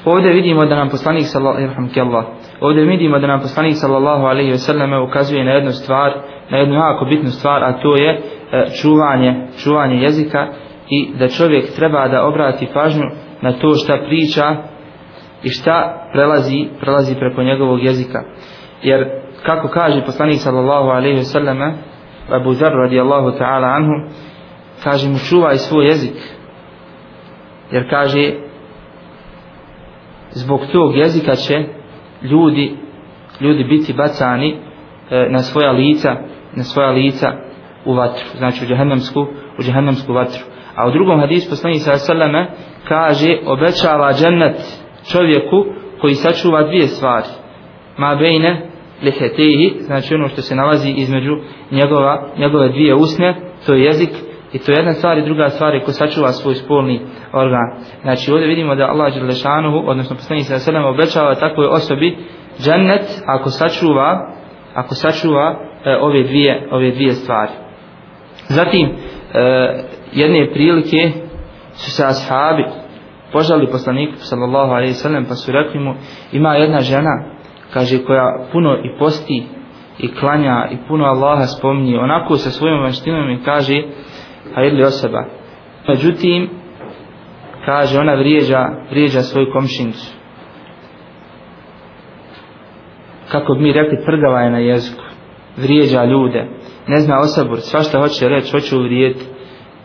Ovdje 0.07 0.33
vidimo 0.33 0.67
da 0.67 0.77
nam 0.77 0.89
poslanik 0.89 1.25
sallallahu 1.27 2.27
Ovdje 2.61 2.85
vidimo 2.85 3.19
da 3.19 3.27
nam 3.27 3.41
poslanik 3.41 3.75
sallallahu 3.77 4.25
alejhi 4.25 4.51
ve 4.51 4.59
selleme 4.59 5.01
ukazuje 5.01 5.45
na 5.45 5.51
jednu 5.51 5.71
stvar, 5.71 6.13
na 6.51 6.59
jednu 6.59 6.75
jako 6.75 7.05
bitnu 7.05 7.31
stvar, 7.31 7.65
a 7.65 7.73
to 7.73 7.97
je 7.97 8.11
e, 8.11 8.21
čuvanje, 8.83 9.47
čuvanje 9.65 9.97
jezika 9.97 10.47
i 10.91 11.13
da 11.19 11.29
čovjek 11.29 11.75
treba 11.77 12.09
da 12.09 12.27
obrati 12.27 12.69
pažnju 12.75 13.05
na 13.43 13.53
to 13.53 13.75
šta 13.75 13.99
priča 14.07 14.57
i 15.43 15.49
šta 15.49 16.09
prelazi, 16.13 16.69
prelazi 16.81 17.15
preko 17.15 17.43
njegovog 17.43 17.83
jezika. 17.83 18.23
jer 18.83 19.09
kako 19.47 19.69
kaže 19.69 20.05
poslanik 20.07 20.39
sallallahu 20.39 20.89
alejhi 20.89 21.17
ve 21.17 21.25
selleme 21.25 21.75
Abu 22.31 22.53
Zar 22.53 22.73
radijallahu 22.73 23.31
ta'ala 23.39 23.67
anhu 23.67 24.11
kaže 24.85 25.09
mu 25.09 25.19
čuvaj 25.19 25.57
svoj 25.57 25.87
jezik 25.87 26.17
jer 27.71 27.91
kaže 27.91 28.46
zbog 30.37 30.61
tog 30.73 30.97
jezika 30.97 31.35
će 31.35 31.65
ljudi 32.23 32.77
ljudi 33.41 33.65
biti 33.65 33.93
bacani 33.93 34.57
e, 35.11 35.29
na 35.31 35.39
svoja 35.39 35.73
lica 35.73 36.17
na 36.57 36.65
svoja 36.65 36.91
lica 36.91 37.33
u 37.85 37.95
vatru. 37.95 38.27
Znači 38.37 38.65
u 38.65 38.69
džehennemsku 38.69 39.21
u 39.59 39.63
džehennemsku 39.63 40.13
vatru. 40.13 40.45
A 40.77 40.89
u 40.89 40.91
drugom 40.91 41.21
hadisu 41.21 41.51
poslanik 41.51 41.81
sallallahu 41.81 42.31
alejhi 42.31 42.51
kaže 42.89 43.39
obećava 43.47 44.13
džennet 44.13 44.57
čovjeku 45.13 45.65
koji 46.01 46.15
sačuva 46.15 46.63
dvije 46.63 46.87
stvari. 46.87 47.27
Ma 47.99 48.15
bejne 48.15 48.71
lihetehi 49.03 49.77
znači 49.81 50.15
ono 50.15 50.29
što 50.29 50.43
se 50.43 50.55
nalazi 50.55 50.91
između 50.91 51.37
njegova, 51.71 52.29
njegove 52.39 52.69
dvije 52.69 52.95
usne 52.95 53.35
to 53.67 53.75
je 53.75 53.85
jezik 53.85 54.11
i 54.53 54.59
to 54.59 54.73
je 54.73 54.77
jedna 54.77 54.93
stvar 54.93 55.19
i 55.19 55.25
druga 55.25 55.49
stvar 55.49 55.75
je 55.75 55.85
ko 55.85 55.93
sačuva 55.93 56.33
svoj 56.33 56.55
spolni 56.55 57.01
organ. 57.33 57.69
Znači 58.03 58.33
ovdje 58.33 58.49
vidimo 58.49 58.75
da 58.75 58.87
Allah 58.87 59.15
Đelešanuhu 59.15 59.83
odnosno 59.87 60.17
poslanik 60.17 60.45
sallallahu 60.45 60.89
alejhi 60.89 61.01
obećava 61.01 61.35
takvoj 61.35 61.67
osobi 61.67 62.17
džennet 62.61 63.23
ako 63.27 63.51
sačuva 63.51 64.33
ako 64.75 64.95
sačuva 64.95 65.59
e, 65.85 65.97
ove 66.01 66.23
dvije 66.23 66.69
ove 66.71 66.91
dvije 66.91 67.13
stvari. 67.13 67.53
Zatim 68.49 68.89
e, 68.89 68.93
jedne 70.13 70.51
prilike 70.53 71.11
su 71.73 71.91
se 71.91 72.05
ashabi 72.05 72.65
požali 73.33 73.67
poslaniku 73.67 74.17
sallallahu 74.17 74.73
alejhi 74.73 74.91
ve 74.91 74.95
sellem 74.95 75.25
pa 75.25 75.35
su 75.35 75.53
rekli 75.53 75.81
mu 75.81 75.95
ima 76.33 76.55
jedna 76.55 76.81
žena 76.81 77.25
kaže 77.73 78.05
koja 78.05 78.47
puno 78.53 78.77
i 78.77 78.99
posti 78.99 79.47
i 79.99 80.15
klanja 80.15 80.69
i 80.73 80.77
puno 80.89 81.05
Allaha 81.05 81.47
spominje. 81.47 81.99
Onako 81.99 82.37
sa 82.37 82.51
svojom 82.51 82.83
vanštinom 82.83 83.31
i 83.31 83.43
kaže 83.45 83.83
a 84.55 84.63
jedli 84.63 84.83
osoba. 84.83 85.25
Međutim 85.89 86.51
kaže 87.65 88.01
ona 88.01 88.15
vrijeđa 88.15 88.69
vrijeđa 88.91 89.21
svoju 89.21 89.47
komšinicu. 89.53 90.13
Kako 93.29 93.55
bi 93.55 93.63
mi 93.63 93.73
rekli 93.73 93.99
prgava 94.07 94.41
je 94.41 94.51
na 94.51 94.59
jeziku. 94.59 95.03
Vrijeđa 95.57 96.05
ljude. 96.05 96.47
Ne 96.87 97.01
zna 97.01 97.19
osabur 97.19 97.61
svašta 97.61 98.01
hoće 98.01 98.29
reći 98.29 98.53
hoće 98.53 98.77
uvrijeti 98.77 99.25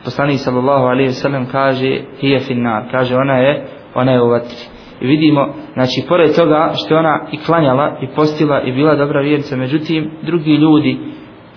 poslanik 0.04 0.40
sallallahu 0.40 0.86
alejhi 0.86 1.08
ve 1.08 1.14
sellem 1.14 1.46
kaže 1.46 2.02
hije 2.20 2.40
finnar. 2.40 2.84
Kaže 2.92 3.16
ona 3.16 3.34
je 3.34 3.68
ona 3.96 4.12
je 4.12 4.22
u 4.22 4.30
vatri. 4.30 4.58
I 5.02 5.08
vidimo 5.08 5.54
znači 5.74 6.06
pored 6.08 6.36
toga 6.36 6.72
što 6.74 6.96
ona 6.96 7.28
i 7.32 7.38
klanjala 7.38 7.98
i 8.02 8.16
postila 8.16 8.62
i 8.62 8.72
bila 8.72 8.96
dobra 8.96 9.22
vjernica 9.22 9.58
međutim 9.58 10.12
drugi 10.24 10.52
ljudi 10.52 10.98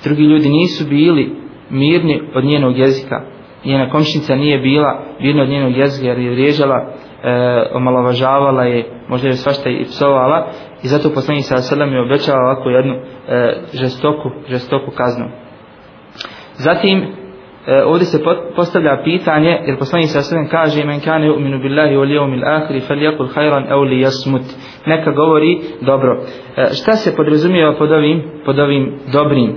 drugi 0.04 0.23
ljudi 0.23 0.49
nisu 0.49 0.88
bili 0.88 1.43
mirni 1.71 2.23
od 2.35 2.44
njenog 2.44 2.78
jezika. 2.78 3.21
Njena 3.64 3.90
komšnica 3.90 4.35
nije 4.35 4.59
bila 4.59 5.02
mirna 5.21 5.42
od 5.42 5.49
njenog 5.49 5.76
jezika 5.76 6.09
jer 6.09 6.18
je 6.18 6.30
vriježala, 6.30 6.76
e, 7.25 7.66
omalovažavala 7.75 8.64
je 8.64 8.85
možda 9.09 9.28
je 9.28 9.35
svašta 9.35 9.71
i 9.71 9.85
psovala 9.85 10.47
i 10.83 10.88
zato 10.88 11.14
poslanik 11.14 11.44
sa 11.44 11.54
alejhi 11.54 11.94
je 11.94 12.02
obećao 12.02 12.37
ovako 12.37 12.71
jednu 12.71 12.94
e, 12.94 13.56
žestoku 13.73 14.30
žestoku 14.49 14.90
kaznu. 14.90 15.26
Zatim 16.54 16.99
e, 17.02 17.83
ovdje 17.85 18.06
se 18.06 18.23
postavlja 18.56 19.00
pitanje 19.04 19.59
jer 19.66 19.78
poslanik 19.78 20.09
sa 20.09 20.21
sve 20.21 20.49
kaže 20.50 20.85
men 20.85 21.00
kane 21.00 21.28
yu'minu 21.28 21.62
billahi 21.62 21.94
wal 21.97 22.12
yawmil 22.18 22.44
akhir 22.56 22.83
falyakul 22.88 23.28
khayran 23.35 23.64
aw 23.73 23.80
liyasmut. 23.85 24.47
Neka 24.87 25.11
govori 25.11 25.61
dobro. 25.80 26.23
E, 26.56 26.66
šta 26.73 26.92
se 26.92 27.16
podrazumijeva 27.16 27.75
pod 27.78 27.92
ovim 27.92 28.23
pod 28.44 28.59
ovim 28.59 28.92
dobrim? 29.12 29.56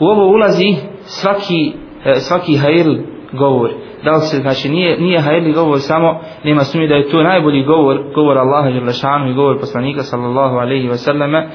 U 0.00 0.04
ovo 0.04 0.26
ulazi 0.26 0.76
svaki 1.00 1.72
e, 2.04 2.14
svaki 2.14 2.56
hajl 2.56 2.94
govor. 3.32 3.70
Da 4.04 4.10
li 4.10 4.20
se 4.20 4.36
znači 4.36 4.68
nije 4.68 5.00
nije 5.00 5.20
hajli 5.20 5.52
govor 5.52 5.80
samo 5.80 6.20
nema 6.44 6.64
sumnje 6.64 6.86
da 6.86 6.94
je 6.94 7.10
to 7.10 7.22
najbolji 7.22 7.64
govor 7.64 8.02
govor 8.14 8.38
Allaha 8.38 8.70
dželle 8.70 9.30
i 9.30 9.34
govor 9.34 9.60
poslanika 9.60 10.02
sallallahu 10.02 10.56
alejhi 10.56 10.88
ve 10.88 10.96
selleme 10.96 11.50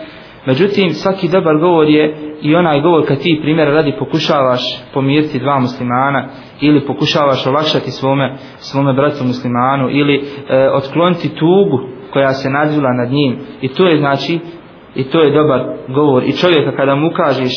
Međutim, 0.46 0.90
svaki 0.90 1.28
dobar 1.28 1.58
govor 1.58 1.88
je 1.90 2.16
i 2.42 2.56
onaj 2.56 2.82
govor 2.82 3.08
kad 3.08 3.18
ti 3.18 3.40
primjer 3.42 3.68
radi 3.68 3.96
pokušavaš 4.00 4.62
pomiriti 4.94 5.40
dva 5.40 5.60
muslimana 5.60 6.30
ili 6.62 6.86
pokušavaš 6.86 7.48
olakšati 7.48 7.92
svome, 7.92 8.36
svome 8.58 8.94
bratu 8.94 9.24
muslimanu 9.24 9.90
ili 9.90 10.16
e, 10.16 10.70
otkloniti 10.74 11.30
tugu 11.30 11.80
koja 12.14 12.34
se 12.34 12.50
nadvila 12.50 12.94
nad 12.94 13.12
njim. 13.12 13.38
I 13.62 13.68
to 13.68 13.88
je 13.88 13.98
znači 13.98 14.40
i 14.96 15.04
to 15.04 15.20
je 15.20 15.32
dobar 15.32 15.64
govor. 15.88 16.24
I 16.24 16.32
čovjeka 16.32 16.76
kada 16.76 16.96
mu 16.96 17.08
ukažeš 17.08 17.54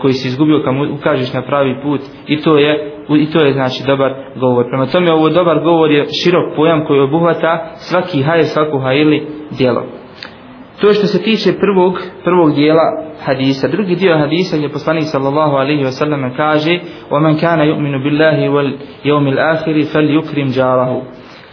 koji 0.00 0.12
si 0.12 0.28
izgubio 0.28 0.62
kad 0.64 0.74
mu 0.74 0.94
ukažeš 0.94 1.32
na 1.32 1.42
pravi 1.42 1.76
put 1.82 2.00
i 2.26 2.40
to 2.40 2.58
je 2.58 2.92
i 3.18 3.30
to 3.30 3.44
je 3.44 3.52
znači 3.52 3.84
dobar 3.86 4.14
govor 4.36 4.66
prema 4.68 4.86
tome 4.86 5.12
ovo 5.12 5.28
dobar 5.28 5.60
govor 5.60 5.90
je 5.90 6.06
širok 6.22 6.56
pojam 6.56 6.84
koji 6.86 7.00
obuhvata 7.00 7.70
svaki 7.74 8.22
haj 8.22 8.42
svaku 8.42 8.78
hajili 8.78 9.26
djelo 9.58 9.82
To 10.80 10.88
je 10.88 10.94
što 10.94 11.06
se 11.06 11.22
tiče 11.22 11.52
prvog, 11.52 12.00
prvog 12.24 12.54
dijela 12.54 12.82
hadisa. 13.24 13.68
Drugi 13.68 13.96
dio 13.96 14.18
hadisa 14.18 14.56
je 14.56 14.72
poslanik 14.72 15.04
sallallahu 15.04 15.56
alaihi 15.56 15.84
wa 15.84 15.90
sallam 15.90 16.36
kaže 16.36 16.80
وَمَنْ 17.10 17.40
كَانَ 17.40 17.60
يُؤْمِنُ 17.60 18.02
بِاللَّهِ 18.04 18.38
وَالْيَوْمِ 18.50 19.26
الْآخِرِ 19.28 19.76
فَلْيُكْرِمْ 19.92 20.48
جَارَهُ 20.48 21.02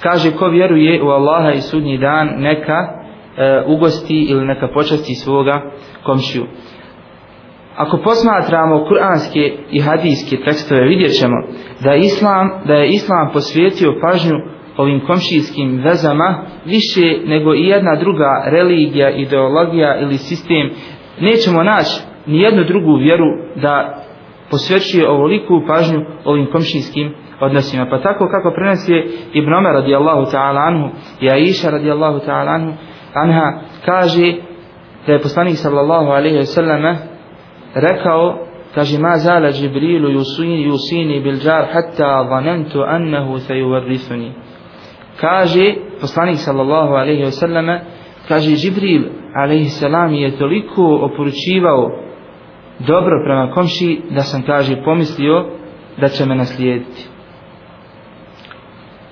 Kaže 0.03 0.31
ko 0.31 0.47
vjeruje 0.47 1.03
u 1.03 1.07
Allaha 1.07 1.51
i 1.51 1.61
sudnji 1.61 1.97
dan 1.97 2.27
neka 2.37 2.79
uh, 2.87 3.71
ugosti 3.71 4.21
ili 4.29 4.45
neka 4.45 4.67
počasti 4.67 5.15
svoga 5.15 5.61
komšiju. 6.03 6.45
Ako 7.78 7.98
posmatramo 7.98 8.84
kuranske 8.88 9.52
i 9.70 9.80
hadijske 9.80 10.36
tekstove 10.44 10.80
vidjet 10.80 11.12
ćemo 11.20 11.36
da, 11.84 11.94
islam, 11.94 12.50
da 12.66 12.74
je 12.74 12.88
Islam 12.88 13.30
posvijetio 13.32 13.94
pažnju 14.02 14.36
ovim 14.76 15.00
komšijskim 15.06 15.80
vezama 15.84 16.42
više 16.64 17.00
nego 17.26 17.54
i 17.54 17.64
jedna 17.64 17.96
druga 17.96 18.42
religija, 18.46 19.10
ideologija 19.10 20.00
ili 20.00 20.18
sistem 20.18 20.70
nećemo 21.20 21.62
naći 21.62 22.02
ni 22.26 22.40
jednu 22.40 22.64
drugu 22.64 22.96
vjeru 22.96 23.26
da 23.62 24.04
posvećuje 24.50 25.10
ovoliku 25.10 25.62
pažnju 25.68 26.00
ovim 26.24 26.46
komšijskim 26.52 27.14
odnosima. 27.40 27.86
Pa 27.90 28.00
tako 28.00 28.28
kako 28.30 28.54
prenosi 28.54 28.92
Ibn 29.32 29.54
Omer 29.54 29.72
radijallahu 29.72 30.22
ta'ala 30.32 30.60
anhu 30.66 30.88
i 31.20 31.30
Aisha 31.30 31.70
radijallahu 31.70 32.18
ta'ala 32.18 32.50
anhu 32.54 32.72
anha 33.14 33.60
kaže 33.84 34.34
da 35.06 35.12
je 35.12 35.22
poslanik 35.22 35.56
sallallahu 35.56 36.10
alaihi 36.10 36.36
wa 36.36 36.44
sallam 36.44 37.07
rekao 37.74 38.38
kaže 38.74 38.98
ma 38.98 39.18
zala 39.18 39.50
Džibrilu 39.50 40.10
yusini 40.10 40.66
yusini 40.68 41.22
bil 41.22 41.38
jar 41.44 41.64
hatta 41.72 42.26
zanantu 42.28 42.82
annahu 42.82 43.38
sayuwarrithuni 43.38 44.32
kaže 45.20 45.74
poslanik 46.00 46.36
sallallahu 46.36 46.94
alejhi 46.94 47.22
ve 47.22 47.32
selleme 47.32 47.84
kaže 48.28 48.50
Džibril 48.50 49.02
alejhi 49.34 49.68
selam 49.68 50.14
je 50.14 50.38
toliko 50.38 50.98
oporučivao 51.02 51.90
dobro 52.78 53.22
prema 53.24 53.50
komši 53.50 54.00
da 54.10 54.20
sam 54.22 54.42
kaže 54.42 54.82
pomislio 54.84 55.46
da 56.00 56.08
će 56.08 56.26
me 56.26 56.34
naslijediti. 56.34 57.08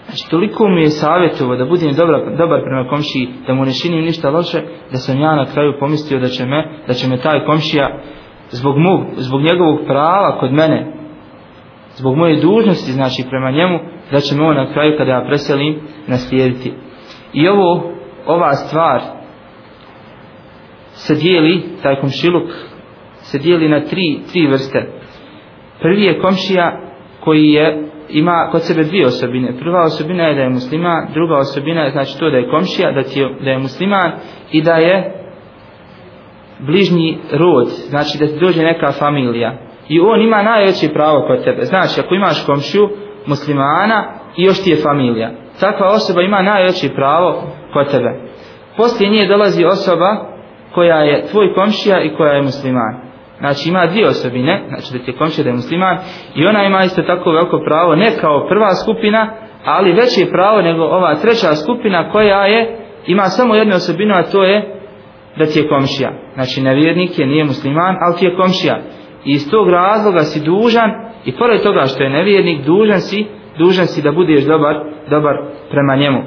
Znači 0.06 0.30
toliko 0.30 0.68
mi 0.68 0.80
je 0.82 0.90
savjetovo 0.90 1.56
da 1.56 1.64
budem 1.64 1.94
dobra, 1.94 2.36
dobar 2.36 2.60
prema 2.60 2.88
komšiji, 2.88 3.28
da 3.46 3.54
mu 3.54 3.64
ne 3.64 3.72
činim 3.72 4.04
ništa 4.04 4.30
loše 4.30 4.62
da 4.92 4.98
sam 4.98 5.20
ja 5.20 5.36
na 5.36 5.44
kraju 5.44 5.72
pomislio 5.80 6.20
da 6.20 6.28
će 6.28 6.46
me 6.46 6.68
da 6.86 6.94
će 6.94 7.08
me 7.08 7.20
taj 7.20 7.44
komšija 7.44 8.00
zbog, 8.50 8.78
mog, 8.78 9.00
zbog 9.16 9.40
njegovog 9.42 9.78
prava 9.86 10.38
kod 10.38 10.52
mene 10.52 10.92
zbog 11.96 12.16
moje 12.16 12.40
dužnosti 12.40 12.92
znači 12.92 13.24
prema 13.30 13.50
njemu 13.50 13.78
da 14.10 14.20
će 14.20 14.34
me 14.34 14.44
on 14.44 14.56
na 14.56 14.72
kraju 14.72 14.94
kada 14.98 15.10
ja 15.10 15.24
preselim 15.26 15.80
naslijediti. 16.06 16.72
I 17.32 17.48
ovo 17.48 17.92
ova 18.26 18.52
stvar 18.52 19.00
se 20.92 21.14
dijeli 21.14 21.62
taj 21.82 22.00
komšiluk 22.00 22.50
se 23.18 23.38
dijeli 23.38 23.68
na 23.68 23.80
tri, 23.80 24.18
tri 24.32 24.46
vrste. 24.46 24.86
Prvi 25.80 26.04
je 26.04 26.20
komšija 26.20 26.80
koji 27.20 27.48
je 27.48 27.88
ima 28.08 28.48
kod 28.52 28.62
sebe 28.62 28.82
dvije 28.82 29.06
osobine. 29.06 29.58
Prva 29.58 29.82
osobina 29.82 30.24
je 30.24 30.34
da 30.34 30.40
je 30.40 30.48
musliman 30.48 31.06
druga 31.14 31.36
osobina 31.36 31.82
je 31.82 31.90
znači 31.90 32.18
to 32.18 32.30
da 32.30 32.36
je 32.36 32.50
komšija 32.50 32.92
da, 32.92 33.02
ti 33.02 33.20
je, 33.20 33.34
da 33.44 33.50
je 33.50 33.58
musliman 33.58 34.12
i 34.52 34.62
da 34.62 34.74
je 34.74 35.25
bližnji 36.58 37.18
rod 37.32 37.66
znači 37.68 38.18
da 38.18 38.26
ti 38.26 38.38
dođe 38.40 38.62
neka 38.62 38.92
familija 38.92 39.58
i 39.88 40.00
on 40.00 40.20
ima 40.22 40.42
najveće 40.42 40.88
pravo 40.92 41.26
kod 41.26 41.44
tebe. 41.44 41.62
Znači, 41.62 42.00
ako 42.00 42.14
imaš 42.14 42.46
komšiju 42.46 42.88
muslimana 43.26 44.04
i 44.36 44.42
još 44.42 44.64
ti 44.64 44.70
je 44.70 44.76
familija, 44.76 45.30
takva 45.60 45.86
osoba 45.86 46.22
ima 46.22 46.42
najveće 46.42 46.88
pravo 46.94 47.42
kod 47.72 47.90
tebe. 47.90 48.20
Poslije 48.76 49.10
nje 49.10 49.26
dolazi 49.26 49.64
osoba 49.64 50.16
koja 50.74 50.96
je 50.96 51.26
tvoj 51.26 51.54
komšija 51.54 52.02
i 52.02 52.14
koja 52.16 52.32
je 52.32 52.42
musliman. 52.42 52.94
Znači 53.38 53.68
ima 53.68 53.86
dvije 53.86 54.08
osobine, 54.08 54.64
znači 54.68 54.92
da 54.92 55.04
ti 55.04 55.10
je 55.10 55.16
komšija 55.16 55.44
da 55.44 55.50
je 55.50 55.56
musliman 55.56 55.96
i 56.34 56.46
ona 56.46 56.64
ima 56.64 56.84
isto 56.84 57.02
tako 57.02 57.30
veliko 57.30 57.60
pravo, 57.68 57.94
ne 57.96 58.10
kao 58.20 58.48
prva 58.48 58.74
skupina, 58.74 59.30
ali 59.64 59.92
veće 59.92 60.30
pravo 60.30 60.62
nego 60.62 60.82
ova 60.82 61.14
treća 61.14 61.54
skupina 61.54 62.10
koja 62.10 62.46
je, 62.46 62.78
ima 63.06 63.22
samo 63.22 63.54
jednu 63.54 63.74
osobinu, 63.74 64.14
a 64.14 64.22
to 64.22 64.44
je 64.44 64.75
da 65.38 65.46
ti 65.46 65.58
je 65.58 65.68
komšija. 65.68 66.12
Znači 66.34 66.62
nevjernik 66.62 67.18
je, 67.18 67.26
nije 67.26 67.44
musliman, 67.44 67.96
ali 68.00 68.16
ti 68.18 68.24
je 68.24 68.36
komšija. 68.36 68.80
I 69.24 69.32
iz 69.32 69.50
tog 69.50 69.68
razloga 69.68 70.20
si 70.20 70.40
dužan, 70.40 70.90
i 71.24 71.32
pored 71.32 71.62
toga 71.62 71.86
što 71.86 72.02
je 72.02 72.10
nevjernik, 72.10 72.64
dužan 72.64 73.00
si, 73.00 73.26
dužan 73.58 73.86
si 73.86 74.02
da 74.02 74.12
budeš 74.12 74.44
dobar, 74.44 74.76
dobar 75.10 75.36
prema 75.70 75.96
njemu. 75.96 76.22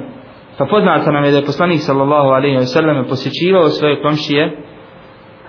Pa 0.58 0.66
poznato 0.66 1.12
nam 1.12 1.24
je 1.24 1.30
da 1.30 1.36
je 1.36 1.44
poslanik 1.44 1.80
sallallahu 1.80 2.28
alaihi 2.28 2.56
wa 2.56 2.66
sallam 2.66 3.04
posjećivao 3.08 3.68
svoje 3.68 4.02
komšije, 4.02 4.56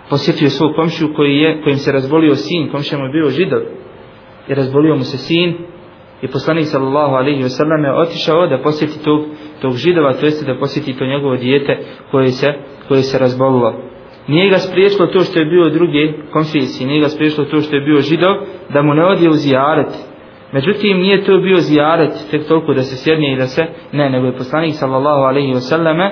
posjetio 0.10 0.50
svog 0.50 0.76
komšiju 0.76 1.14
koji 1.16 1.36
je, 1.38 1.62
kojim 1.64 1.78
se 1.78 1.92
razbolio 1.92 2.36
sin, 2.36 2.72
komšija 2.72 3.00
mu 3.00 3.06
je 3.06 3.12
bio 3.12 3.30
židov, 3.30 3.62
i 4.48 4.54
razbolio 4.54 4.96
mu 4.96 5.04
se 5.04 5.18
sin, 5.18 5.58
i 6.22 6.28
poslanik 6.28 6.66
sallallahu 6.66 7.16
alaihi 7.16 7.44
wa 7.44 7.50
sallam 7.50 7.84
je 7.84 7.94
otišao 7.94 8.48
da 8.48 8.62
posjeti 8.64 9.04
tog, 9.04 9.26
tog 9.62 9.76
židova, 9.76 10.14
to 10.14 10.26
jeste 10.26 10.46
da 10.46 10.60
posjeti 10.60 10.98
to 10.98 11.06
njegovo 11.06 11.36
dijete 11.36 11.78
koje 12.12 12.28
se, 12.28 12.54
koje 12.88 13.02
se 13.02 13.20
razbolilo. 13.20 13.74
Nije 14.28 14.50
ga 14.50 14.58
spriječilo 14.58 15.08
to 15.08 15.20
što 15.20 15.40
je 15.40 15.46
bio 15.46 15.70
druge 15.70 16.14
konfesije, 16.32 16.88
nije 16.88 17.02
ga 17.02 17.10
spriječilo 17.10 17.46
to 17.46 17.62
što 17.62 17.76
je 17.76 17.82
bio 17.82 18.02
židov, 18.02 18.36
da 18.74 18.82
mu 18.82 18.94
ne 18.94 19.06
odje 19.06 19.30
u 19.30 19.34
zijaret. 19.34 19.94
Međutim, 20.52 20.98
nije 20.98 21.24
to 21.24 21.38
bio 21.38 21.58
zijaret 21.58 22.12
tek 22.32 22.48
toliko 22.48 22.74
da 22.74 22.82
se 22.82 22.96
sjedne 22.96 23.34
i 23.34 23.38
da 23.38 23.48
se, 23.48 23.66
ne, 23.92 24.10
nego 24.10 24.26
je 24.26 24.38
poslanik 24.38 24.74
sallallahu 24.74 25.22
alaihi 25.22 25.54
wasallame 25.54 26.10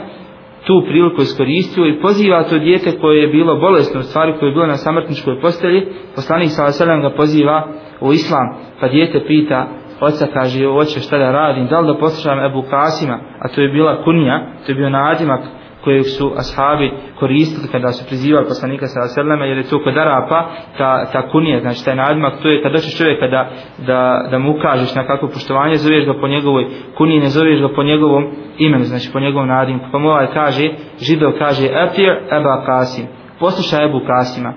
tu 0.68 0.84
priliku 0.88 1.22
iskoristio 1.22 1.88
i 1.88 2.02
poziva 2.02 2.44
to 2.44 2.60
dijete 2.60 3.00
koje 3.02 3.22
je 3.22 3.28
bilo 3.28 3.56
bolesno, 3.56 4.00
u 4.00 4.04
stvari 4.04 4.34
koje 4.40 4.50
je 4.50 4.54
bilo 4.54 4.66
na 4.68 4.76
samrtničkoj 4.76 5.42
postelji, 5.42 5.86
poslanik 6.16 6.50
sallallahu 6.50 6.84
alaihi 6.84 7.02
wa 7.02 7.10
ga 7.10 7.16
poziva 7.16 7.68
u 8.02 8.14
islam, 8.14 8.48
pa 8.80 8.88
dijete 8.88 9.24
pita, 9.28 9.68
oca 10.00 10.28
kaže, 10.34 10.68
oče 10.68 11.00
šta 11.00 11.18
da 11.18 11.32
radim, 11.32 11.68
da 11.68 11.80
li 11.80 11.88
da 11.88 12.00
poslušam 12.00 12.40
Ebu 12.40 12.64
Kasima, 12.70 13.20
a 13.40 13.48
to 13.48 13.62
je 13.62 13.70
bila 13.70 14.04
kunija, 14.04 14.46
to 14.66 14.72
je 14.72 14.76
bio 14.76 14.90
nadimak 14.90 15.42
kojeg 15.84 16.06
su 16.06 16.34
ashabi 16.38 16.92
koristili 17.20 17.68
kada 17.72 17.92
su 17.92 18.06
prizivali 18.08 18.48
poslanika 18.48 18.88
sa 18.88 19.00
Aseleme, 19.00 19.48
jer 19.48 19.58
je 19.58 19.64
to 19.64 19.84
kod 19.84 19.98
Arapa, 19.98 20.50
ta, 20.78 21.06
ta 21.12 21.30
kunija, 21.32 21.60
znači 21.60 21.86
taj 21.86 21.96
nadimak, 21.96 22.34
to 22.42 22.50
je 22.50 22.62
kada 22.64 22.74
dođeš 22.74 22.98
čovjeka 22.98 23.28
da, 23.28 23.50
da, 23.78 24.28
da 24.32 24.40
mu 24.40 24.52
ukažeš 24.52 24.96
na 24.96 25.08
kakvo 25.08 25.28
poštovanje, 25.28 25.76
zoveš 25.76 26.06
ga 26.06 26.14
po 26.22 26.28
njegovoj 26.28 26.66
kuniji, 26.98 27.20
ne 27.20 27.28
zoveš 27.28 27.62
ga 27.62 27.70
po 27.76 27.84
njegovom 27.84 28.28
imenu, 28.58 28.84
znači 28.84 29.10
po 29.14 29.20
njegovom 29.20 29.48
nadimku. 29.48 29.86
Pa 29.92 29.98
mu 29.98 30.08
ovaj 30.10 30.28
kaže, 30.34 30.70
židov 31.00 31.32
kaže, 31.40 31.66
Etir 31.66 32.12
Eba 32.32 32.66
Kasim, 32.66 33.06
poslušaj 33.40 33.86
Ebu 33.86 34.02
Kasima. 34.08 34.54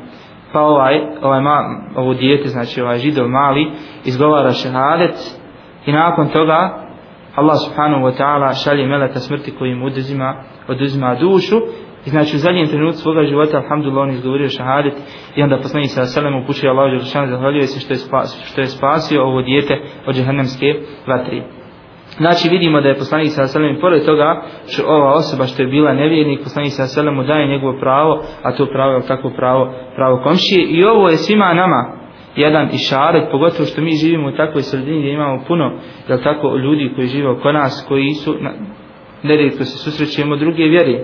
Pa 0.52 0.61
ovaj, 0.61 1.00
ovaj 1.23 1.40
ma, 1.40 1.59
ovo 1.97 2.14
dijete, 2.14 2.49
znači 2.49 2.80
ovaj 2.80 2.99
židov 2.99 3.28
mali, 3.28 3.71
izgovara 4.04 4.50
šehadet 4.50 5.14
i 5.87 5.92
nakon 5.92 6.28
toga 6.28 6.82
Allah 7.35 7.56
subhanahu 7.66 8.04
wa 8.04 8.12
ta'ala 8.18 8.64
šalje 8.64 8.87
meleka 8.87 9.21
smrti 9.21 9.54
koji 9.59 9.75
mu 9.75 9.87
oduzima, 9.87 10.35
oduzima 10.68 11.14
dušu 11.14 11.56
i 12.06 12.11
znači 12.11 12.37
u 12.37 12.38
zadnjem 12.38 12.68
trenutku 12.68 13.00
svoga 13.00 13.25
života 13.25 13.56
alhamdulillah 13.56 14.02
on 14.02 14.11
izgovorio 14.11 14.49
šahadet 14.49 14.94
i 15.37 15.42
onda 15.42 15.59
poslanik 15.59 15.90
sa 15.90 16.06
selem 16.06 16.42
upućuje 16.42 16.71
Allah 16.71 17.02
i 17.02 17.04
šan 17.04 17.30
zahvaljuje 17.30 17.66
se 17.66 17.80
što 17.80 17.92
je, 17.92 17.97
spasio, 17.97 18.44
što 18.44 18.61
je 18.61 18.66
spasio 18.66 19.23
ovo 19.23 19.42
dijete 19.42 19.75
od 20.06 20.14
džahannamske 20.14 20.66
vatre. 21.06 21.42
Znači 22.16 22.49
vidimo 22.49 22.81
da 22.81 22.88
je 22.88 22.99
poslanik 22.99 23.31
sa 23.33 23.47
selem 23.47 23.76
pored 23.81 24.04
toga 24.04 24.42
što 24.69 24.83
ova 24.87 25.12
osoba 25.14 25.47
što 25.47 25.62
je 25.62 25.69
bila 25.69 25.92
nevjernik 25.92 26.40
poslanik 26.42 26.73
sa 26.73 26.87
selem 26.87 27.14
mu 27.14 27.23
daje 27.23 27.49
njegovo 27.49 27.78
pravo 27.81 28.23
a 28.42 28.52
to 28.52 28.66
pravo 28.66 28.92
je 28.92 29.07
tako 29.07 29.31
pravo, 29.37 29.73
pravo 29.97 30.23
komšije 30.23 30.66
i 30.69 30.85
ovo 30.85 31.09
je 31.09 31.16
svima 31.16 31.54
nama 31.54 32.02
jedan 32.37 32.69
išaret, 32.75 33.31
pogotovo 33.31 33.66
što 33.66 33.81
mi 33.81 33.90
živimo 33.90 34.28
u 34.28 34.37
takvoj 34.37 34.62
sredini 34.62 34.99
gdje 34.99 35.12
imamo 35.12 35.45
puno 35.49 35.73
jel 36.09 36.19
tako, 36.23 36.57
ljudi 36.57 36.92
koji 36.95 37.07
žive 37.07 37.28
oko 37.28 37.52
nas, 37.52 37.85
koji 37.88 38.11
su, 38.11 38.37
nerijetko 39.23 39.64
se 39.64 39.78
susrećemo 39.78 40.37
druge 40.37 40.62
vjeri. 40.62 41.00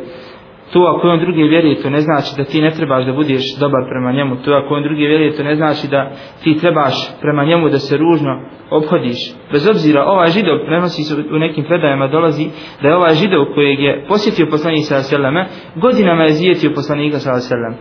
To 0.73 0.81
ako 0.81 1.09
on 1.09 1.21
druge 1.21 1.43
vjeri, 1.43 1.83
to 1.83 1.91
ne 1.91 2.01
znači 2.01 2.37
da 2.37 2.45
ti 2.45 2.61
ne 2.61 2.71
trebaš 2.71 3.07
da 3.07 3.13
budeš 3.13 3.57
dobar 3.61 3.83
prema 3.89 4.13
njemu. 4.13 4.37
To 4.45 4.53
ako 4.53 4.75
on 4.75 4.83
druge 4.83 5.07
vjeri, 5.07 5.37
to 5.37 5.43
ne 5.43 5.57
znači 5.57 5.89
da 5.89 6.11
ti 6.43 6.57
trebaš 6.61 6.95
prema 7.21 7.45
njemu 7.45 7.69
da 7.69 7.79
se 7.79 7.97
ružno 7.97 8.41
obhodiš. 8.71 9.19
Bez 9.53 9.69
obzira, 9.69 10.05
ovaj 10.05 10.29
židov, 10.29 10.59
prenosi 10.67 11.03
se 11.03 11.15
u 11.33 11.39
nekim 11.39 11.65
predajama, 11.65 12.07
dolazi 12.09 12.47
da 12.83 12.89
je 12.89 12.97
ovaj 12.97 13.15
židov 13.15 13.45
kojeg 13.55 13.81
je 13.81 14.05
posjetio 14.09 14.47
poslanik 14.51 14.85
sa 14.85 15.03
Seleme, 15.03 15.47
godinama 15.75 16.23
je 16.25 16.33
zijetio 16.33 16.71
poslanika 16.75 17.19
sa 17.19 17.41
Seleme 17.41 17.77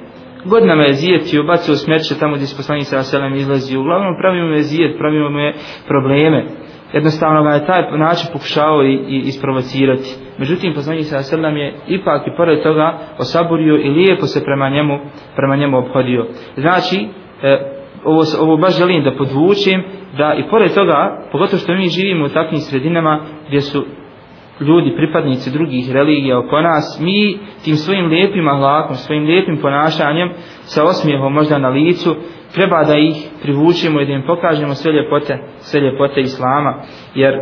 godinama 0.45 0.83
je 0.83 0.93
zijetio, 0.93 1.43
bacio 1.43 1.75
smeće 1.75 2.19
tamo 2.19 2.35
gdje 2.35 2.47
se 2.47 2.57
poslanik 2.57 2.85
sa 2.85 3.03
seleme 3.03 3.37
izlazi. 3.37 3.77
Uglavnom 3.77 4.15
pravimo 4.21 4.53
je 4.53 4.63
zijet, 4.63 4.97
pravimo 4.97 5.29
mu 5.29 5.39
je 5.39 5.53
probleme. 5.87 6.45
Jednostavno 6.93 7.43
ga 7.43 7.49
je 7.49 7.65
taj 7.65 7.97
način 7.97 8.29
pokušao 8.33 8.83
i, 8.83 8.93
i 8.93 9.17
isprovocirati. 9.17 10.15
Međutim, 10.37 10.73
poslanik 10.73 11.05
sa 11.05 11.23
selem 11.23 11.57
je 11.57 11.75
ipak 11.87 12.27
i 12.27 12.35
pored 12.37 12.63
toga 12.63 12.99
osaburio 13.19 13.75
i 13.75 13.89
lijepo 13.89 14.25
se 14.25 14.43
prema 14.43 14.69
njemu, 14.69 14.99
prema 15.35 15.55
njemu 15.55 15.77
obhodio. 15.77 16.25
Znači, 16.57 17.07
e, 17.43 17.59
ovo, 18.03 18.21
ovo 18.39 18.57
baš 18.57 18.77
želim 18.77 19.03
da 19.03 19.17
podvučem, 19.17 19.83
da 20.17 20.33
i 20.33 20.49
pored 20.49 20.73
toga, 20.73 21.27
pogotovo 21.31 21.57
što 21.57 21.73
mi 21.73 21.87
živimo 21.87 22.25
u 22.25 22.29
takvim 22.29 22.59
sredinama 22.59 23.19
gdje 23.47 23.61
su 23.61 23.85
ljudi, 24.61 24.95
pripadnici 24.95 25.51
drugih 25.51 25.91
religija 25.91 26.39
oko 26.39 26.61
nas, 26.61 26.99
mi 27.01 27.37
tim 27.63 27.75
svojim 27.75 28.05
lijepim 28.05 28.47
ahlakom, 28.47 28.95
svojim 28.95 29.25
lijepim 29.25 29.57
ponašanjem, 29.57 30.29
sa 30.61 30.83
osmijehom 30.83 31.33
možda 31.33 31.57
na 31.57 31.69
licu, 31.69 32.15
treba 32.53 32.83
da 32.83 32.97
ih 32.97 33.15
privučemo 33.41 34.01
i 34.01 34.05
da 34.05 34.13
im 34.13 34.23
pokažemo 34.27 34.73
sve 34.73 34.91
ljepote, 34.91 35.37
sve 35.59 35.79
ljepote 35.79 36.21
Islama. 36.21 36.73
Jer 37.15 37.33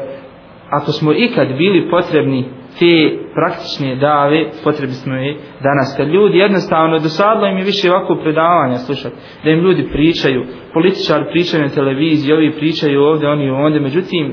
ako 0.70 0.92
smo 0.92 1.14
ikad 1.14 1.48
bili 1.58 1.90
potrebni 1.90 2.46
te 2.80 3.18
praktične 3.34 3.96
dave, 3.96 4.50
potrebi 4.64 4.94
smo 4.94 5.16
i 5.16 5.38
danas. 5.64 5.96
Kad 5.98 6.08
ljudi 6.08 6.38
jednostavno, 6.38 7.00
dosadlo 7.00 7.48
im 7.48 7.58
je 7.58 7.64
više 7.64 7.92
ovako 7.92 8.16
predavanja 8.24 8.78
slušati, 8.78 9.16
da 9.44 9.50
im 9.50 9.60
ljudi 9.60 9.90
pričaju, 9.92 10.46
političari 10.74 11.26
pričaju 11.32 11.64
na 11.64 11.70
televiziji, 11.70 12.34
ovi 12.34 12.52
pričaju 12.52 13.04
ovdje, 13.04 13.30
oni 13.30 13.50
ovdje, 13.50 13.80
međutim, 13.80 14.32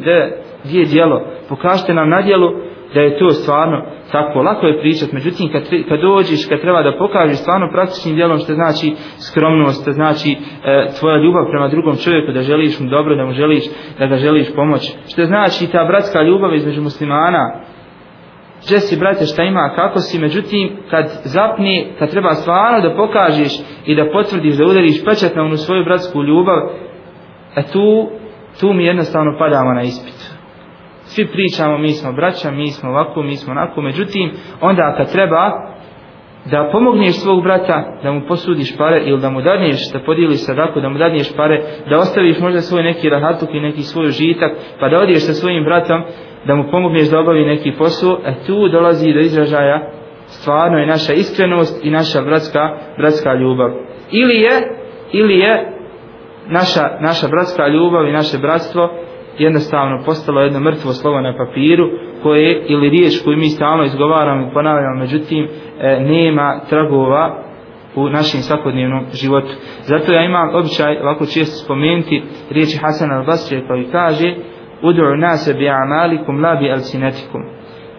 gdje 0.64 0.80
je 0.80 0.84
dijelo? 0.84 1.26
Pokažite 1.48 1.94
nam 1.94 2.08
na 2.08 2.22
dijelu 2.22 2.50
da 2.94 3.00
je 3.00 3.18
to 3.18 3.30
stvarno 3.30 3.82
tako. 4.12 4.42
Lako 4.42 4.66
je 4.66 4.80
pričat, 4.80 5.12
međutim 5.12 5.52
kad, 5.52 5.62
kad 5.88 6.00
dođeš, 6.00 6.46
kad 6.48 6.60
treba 6.60 6.82
da 6.82 6.98
pokažeš 6.98 7.36
stvarno 7.36 7.68
praktičnim 7.72 8.14
djelom 8.14 8.38
što 8.38 8.54
znači 8.54 8.94
skromnost, 9.18 9.82
što 9.82 9.92
znači 9.92 10.30
e, 10.64 10.86
tvoja 10.98 11.16
ljubav 11.16 11.44
prema 11.50 11.68
drugom 11.68 11.96
čovjeku, 12.04 12.32
da 12.32 12.42
želiš 12.42 12.80
mu 12.80 12.88
dobro, 12.88 13.16
da 13.16 13.24
mu 13.24 13.32
želiš, 13.32 13.64
da 13.98 14.06
ga 14.06 14.16
želiš 14.16 14.54
pomoć, 14.54 14.82
što 15.08 15.24
znači 15.24 15.66
ta 15.72 15.84
bratska 15.84 16.22
ljubav 16.22 16.54
između 16.54 16.82
muslimana, 16.82 17.60
gdje 18.64 18.80
si 18.80 18.98
brate 18.98 19.26
šta 19.26 19.42
ima, 19.42 19.72
kako 19.76 19.98
si, 19.98 20.18
međutim 20.18 20.76
kad 20.90 21.04
zapni, 21.24 21.86
kad 21.98 22.10
treba 22.10 22.34
stvarno 22.34 22.88
da 22.88 22.96
pokažeš 22.96 23.52
i 23.86 23.94
da 23.94 24.10
potvrdiš, 24.12 24.56
da 24.56 24.64
udariš 24.64 25.04
pečat 25.04 25.36
na 25.36 25.42
onu 25.42 25.56
svoju 25.56 25.84
bratsku 25.84 26.22
ljubav, 26.22 26.58
e 27.56 27.62
tu, 27.72 28.10
tu 28.60 28.72
mi 28.72 28.84
jednostavno 28.84 29.36
padamo 29.38 29.72
na 29.72 29.82
ispit 29.82 30.21
svi 31.04 31.26
pričamo, 31.26 31.78
mi 31.78 31.88
smo 31.88 32.12
braća, 32.12 32.50
mi 32.50 32.70
smo 32.70 32.90
ovako, 32.90 33.22
mi 33.22 33.36
smo 33.36 33.50
onako, 33.52 33.82
međutim, 33.82 34.30
onda 34.60 34.94
kad 34.96 35.12
treba 35.12 35.72
da 36.50 36.68
pomogneš 36.72 37.14
svog 37.20 37.42
brata, 37.42 37.98
da 38.02 38.12
mu 38.12 38.20
posudiš 38.28 38.76
pare 38.76 39.02
ili 39.06 39.20
da 39.20 39.30
mu 39.30 39.42
dadneš, 39.42 39.92
da 39.92 40.00
podijeliš 40.00 40.44
sadaku, 40.44 40.80
da 40.80 40.88
mu 40.88 40.98
dadneš 40.98 41.36
pare, 41.36 41.62
da 41.90 41.98
ostaviš 41.98 42.38
možda 42.38 42.60
svoj 42.60 42.82
neki 42.82 43.08
rahatuk 43.08 43.48
i 43.52 43.60
neki 43.60 43.82
svoj 43.82 44.10
žitak, 44.10 44.52
pa 44.80 44.88
da 44.88 44.96
odiješ 44.96 45.26
sa 45.26 45.32
svojim 45.32 45.64
bratom, 45.64 46.02
da 46.46 46.54
mu 46.54 46.70
pomogneš 46.70 47.10
da 47.10 47.20
obavi 47.20 47.44
neki 47.44 47.72
posao, 47.78 48.18
e 48.26 48.34
tu 48.46 48.68
dolazi 48.68 49.12
do 49.12 49.20
izražaja 49.20 49.90
stvarno 50.26 50.78
je 50.78 50.86
naša 50.86 51.12
iskrenost 51.12 51.84
i 51.84 51.90
naša 51.90 52.22
bratska, 52.22 52.78
bratska 52.98 53.34
ljubav. 53.34 53.70
Ili 54.10 54.34
je, 54.34 54.56
ili 55.12 55.38
je 55.38 55.72
naša, 56.46 56.98
naša 57.00 57.28
bratska 57.28 57.68
ljubav 57.68 58.08
i 58.08 58.12
naše 58.12 58.38
bratstvo 58.38 58.90
jednostavno 59.38 60.02
postalo 60.04 60.40
jedno 60.40 60.60
mrtvo 60.60 60.92
slovo 60.92 61.20
na 61.20 61.36
papiru 61.36 61.88
koje 62.22 62.64
ili 62.68 62.90
riječ 62.90 63.22
koju 63.24 63.36
mi 63.36 63.48
stalno 63.48 63.84
izgovaramo 63.84 64.46
i 64.46 64.52
ponavljamo 64.54 64.98
međutim 64.98 65.48
e, 65.80 66.00
nema 66.00 66.60
tragova 66.68 67.42
u 67.94 68.08
našem 68.08 68.40
svakodnevnom 68.40 69.06
životu. 69.12 69.52
Zato 69.82 70.12
ja 70.12 70.24
imam 70.24 70.54
običaj 70.54 70.98
ovako 70.98 71.26
često 71.26 71.64
spomenuti 71.64 72.22
riječi 72.50 72.78
Hasan 72.78 73.10
al-Basri 73.10 73.66
koji 73.68 73.84
kaže 73.84 74.34
Udu'u 74.82 75.16
nase 75.16 75.54
bi 75.54 75.68
amalikum 75.68 76.40
la 76.40 76.54
bi 76.54 76.70
alsinetikum. 76.70 77.42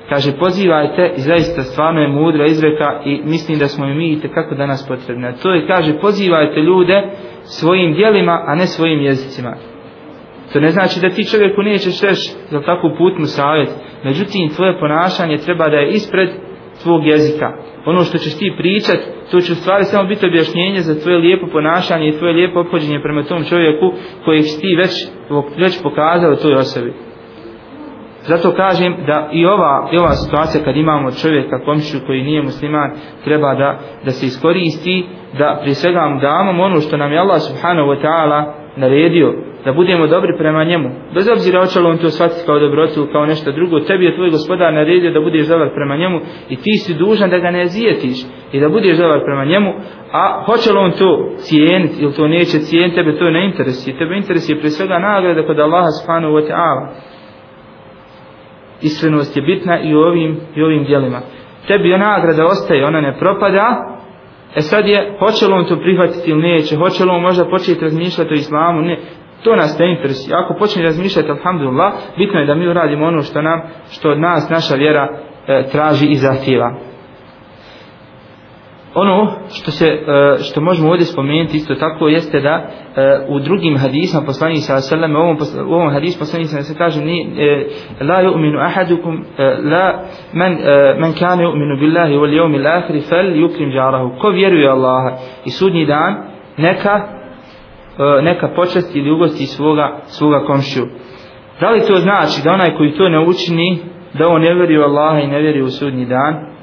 Kaže 0.10 0.32
pozivajte 0.40 1.14
i 1.18 1.20
zaista 1.22 1.62
stvarno 1.62 2.02
je 2.02 2.08
mudra 2.08 2.46
izreka 2.46 3.02
i 3.06 3.22
mislim 3.24 3.60
da 3.60 3.68
smo 3.68 3.86
i 3.86 3.94
mi 3.94 4.12
i 4.12 4.30
kako 4.34 4.56
danas 4.56 4.88
potrebne. 4.88 5.34
To 5.44 5.54
je 5.54 5.68
kaže 5.68 6.00
pozivajte 6.00 6.62
ljude 6.62 7.04
svojim 7.44 7.94
dijelima 7.94 8.44
a 8.46 8.56
ne 8.56 8.68
svojim 8.68 9.02
jezicima. 9.02 9.56
To 10.54 10.60
ne 10.60 10.70
znači 10.70 11.00
da 11.02 11.10
ti 11.10 11.30
čovjeku 11.32 11.62
nećeš 11.62 12.02
reći 12.02 12.32
za 12.50 12.62
takvu 12.62 12.90
putnu 12.98 13.26
savjet. 13.26 13.70
Međutim, 14.04 14.50
tvoje 14.56 14.80
ponašanje 14.80 15.38
treba 15.38 15.70
da 15.70 15.78
je 15.78 15.92
ispred 15.92 16.30
tvog 16.84 17.08
jezika. 17.08 17.54
Ono 17.86 18.04
što 18.04 18.18
ćeš 18.18 18.38
ti 18.38 18.54
pričat, 18.58 19.00
to 19.32 19.40
će 19.40 19.52
u 19.52 19.56
stvari 19.56 19.84
samo 19.84 20.08
biti 20.08 20.26
objašnjenje 20.26 20.82
za 20.82 21.00
tvoje 21.02 21.18
lijepo 21.18 21.48
ponašanje 21.48 22.08
i 22.08 22.18
tvoje 22.18 22.34
lijepo 22.34 22.60
obhođenje 22.60 23.00
prema 23.02 23.24
tom 23.24 23.44
čovjeku 23.44 23.94
kojeg 24.26 24.44
si 24.44 24.62
ti 24.62 24.76
već, 24.76 24.92
već 25.58 25.84
pokazao 25.84 26.36
toj 26.36 26.54
osobi. 26.54 26.94
Zato 28.22 28.52
kažem 28.52 28.96
da 29.08 29.30
i 29.34 29.46
ova, 29.46 29.90
i 29.92 29.98
ova 29.98 30.12
situacija 30.12 30.64
kad 30.64 30.76
imamo 30.76 31.12
čovjeka, 31.12 31.66
komšiju 31.66 32.02
koji 32.06 32.24
nije 32.24 32.42
musliman, 32.42 32.92
treba 33.24 33.56
da, 33.56 33.80
da 34.06 34.12
se 34.12 34.26
iskoristi, 34.26 35.06
da 35.38 35.58
prije 35.62 35.76
svega 35.76 36.20
damo 36.22 36.64
ono 36.64 36.80
što 36.80 36.98
nam 36.98 37.12
je 37.12 37.20
Allah 37.20 37.42
subhanahu 37.42 37.88
wa 37.90 38.02
ta'ala 38.02 38.54
naredio, 38.78 39.34
da 39.66 39.74
budemo 39.74 40.08
dobri 40.08 40.34
prema 40.38 40.64
njemu. 40.64 40.90
Bez 41.14 41.28
obzira 41.30 41.60
hoće 41.60 41.80
li 41.80 41.88
on 41.88 41.98
to 41.98 42.10
shvatiti 42.10 42.46
kao 42.46 42.60
dobrotu, 42.60 43.08
kao 43.12 43.26
nešto 43.26 43.52
drugo, 43.52 43.80
tebi 43.80 44.06
je 44.06 44.16
tvoj 44.16 44.30
gospodar 44.30 44.74
naredio 44.74 45.12
da 45.12 45.20
budeš 45.20 45.48
dobar 45.48 45.70
prema 45.76 45.96
njemu 45.98 46.20
i 46.50 46.56
ti 46.56 46.74
si 46.78 46.94
dužan 46.94 47.30
da 47.30 47.38
ga 47.38 47.52
ne 47.52 47.66
zijetiš 47.66 48.18
i 48.52 48.60
da 48.60 48.70
budeš 48.70 48.98
dobar 48.98 49.20
prema 49.26 49.46
njemu, 49.46 49.74
a 50.12 50.44
hoće 50.46 50.72
li 50.72 50.78
on 50.78 50.92
to 50.92 51.34
cijeniti 51.38 52.04
ili 52.04 52.14
to 52.14 52.28
neće 52.28 52.58
cijeniti, 52.60 52.96
tebe 52.96 53.18
to 53.18 53.30
ne 53.30 53.46
interesi. 53.46 53.98
Tebe 53.98 54.16
interesi 54.16 54.52
je 54.52 54.58
prije 54.58 54.72
svega 54.72 55.00
nagrada 55.00 55.48
kod 55.48 55.60
Allaha 55.60 55.92
subhanahu 56.00 56.34
wa 56.34 56.48
ta'ala 56.50 56.88
iskrenost 58.82 59.38
je 59.38 59.42
bitna 59.42 59.80
i 59.82 59.96
u 59.96 60.00
ovim, 60.00 60.38
i 60.56 60.62
ovim 60.64 60.84
dijelima. 60.84 61.22
Tebi 61.68 61.90
je 61.90 61.98
nagrada 61.98 62.46
ostaje, 62.46 62.86
ona 62.86 63.02
ne 63.02 63.18
propada, 63.20 63.98
e 64.56 64.62
sad 64.62 64.88
je, 64.88 65.16
hoće 65.20 65.48
li 65.48 65.54
on 65.54 65.66
to 65.66 65.80
prihvatiti 65.80 66.32
ili 66.32 66.42
neće, 66.42 66.76
hoće 66.76 67.04
li 67.04 67.10
on 67.10 67.22
možda 67.22 67.46
početi 67.46 67.82
razmišljati 67.82 68.34
o 68.34 68.36
islamu, 68.36 68.82
ne, 68.82 69.00
to 69.44 69.56
nas 69.56 69.80
ne 69.80 69.92
interesi. 69.92 70.34
Ako 70.34 70.54
počne 70.60 70.84
razmišljati, 70.84 71.32
alhamdulillah, 71.32 71.94
bitno 72.18 72.40
je 72.40 72.46
da 72.46 72.56
mi 72.56 72.68
uradimo 72.68 73.06
ono 73.06 73.22
što 73.22 73.42
nam, 73.42 73.62
što 73.92 74.10
od 74.10 74.20
nas 74.20 74.50
naša 74.50 74.76
vjera 74.76 75.08
e, 75.48 75.64
traži 75.72 76.08
i 76.08 76.16
zahtjeva 76.16 76.94
ono 78.96 79.32
što 79.54 79.72
se 79.72 79.86
e, 79.88 80.38
što 80.38 80.62
možemo 80.62 80.90
ovdje 80.90 81.06
spomenuti 81.06 81.58
isto 81.58 81.76
tako 81.76 82.08
jeste 82.08 82.40
da 82.40 82.50
e, 82.50 83.26
u 83.28 83.40
drugim 83.40 83.78
hadisima 83.78 84.24
poslanik 84.26 84.60
sa 84.62 84.78
sallam 84.78 85.16
u 85.16 85.20
ovom 85.20 85.38
u 85.68 85.74
ovom 85.74 85.94
hadisu 85.94 86.20
poslanik 86.20 86.48
sa 86.48 86.64
se 86.64 86.78
kaže 86.78 87.06
ni 87.06 87.22
e, 87.22 87.68
la 88.02 88.24
yu'minu 88.24 88.66
ahadukum 88.66 89.26
e, 89.38 89.44
la 89.44 90.04
man 90.34 90.54
e, 90.54 90.96
man 91.00 91.14
kana 91.20 91.44
yu'minu 91.44 91.80
billahi 91.80 92.14
wal 92.14 92.34
yawmil 92.34 92.68
akhir 92.68 93.02
fal 93.10 93.36
yukrim 93.36 93.72
jarahu 93.72 94.20
ko 94.22 94.30
vjeruje 94.30 94.70
Allaha 94.70 95.18
i 95.46 95.50
sudnji 95.50 95.86
dan 95.86 96.16
neka 96.58 97.23
E, 98.00 98.22
neka 98.22 98.48
počasti 98.56 99.00
ili 99.00 99.12
ugosti 99.12 99.46
svoga 99.46 99.98
svoga 100.06 100.46
komšiju 100.46 100.88
da 101.60 101.70
li 101.70 101.88
to 101.88 101.96
znači 101.96 102.42
da 102.44 102.54
onaj 102.54 102.76
koji 102.78 102.98
to 102.98 103.10
ne 103.10 103.20
učini 103.20 103.80
da 104.14 104.28
on 104.28 104.42
ne 104.42 104.54
vjeruje 104.54 104.80
u 104.80 104.84
Allaha 104.84 105.20
i 105.20 105.28
ne 105.28 105.42
vjeruje 105.42 105.64
u 105.64 105.70
sudnji 105.70 106.06
dan 106.06 106.54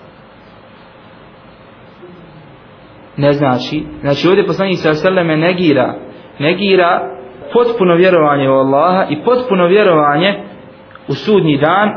ne 3.17 3.33
znači. 3.33 3.83
Znači 4.01 4.29
ovdje 4.29 4.47
poslanik 4.47 4.79
sa 4.79 4.95
seleme 4.95 5.37
negira, 5.37 5.95
negira 6.39 7.01
potpuno 7.53 7.95
vjerovanje 7.95 8.49
u 8.49 8.53
Allaha 8.53 9.07
i 9.11 9.25
potpuno 9.25 9.67
vjerovanje 9.67 10.45
u 11.09 11.15
sudnji 11.15 11.57
dan 11.57 11.89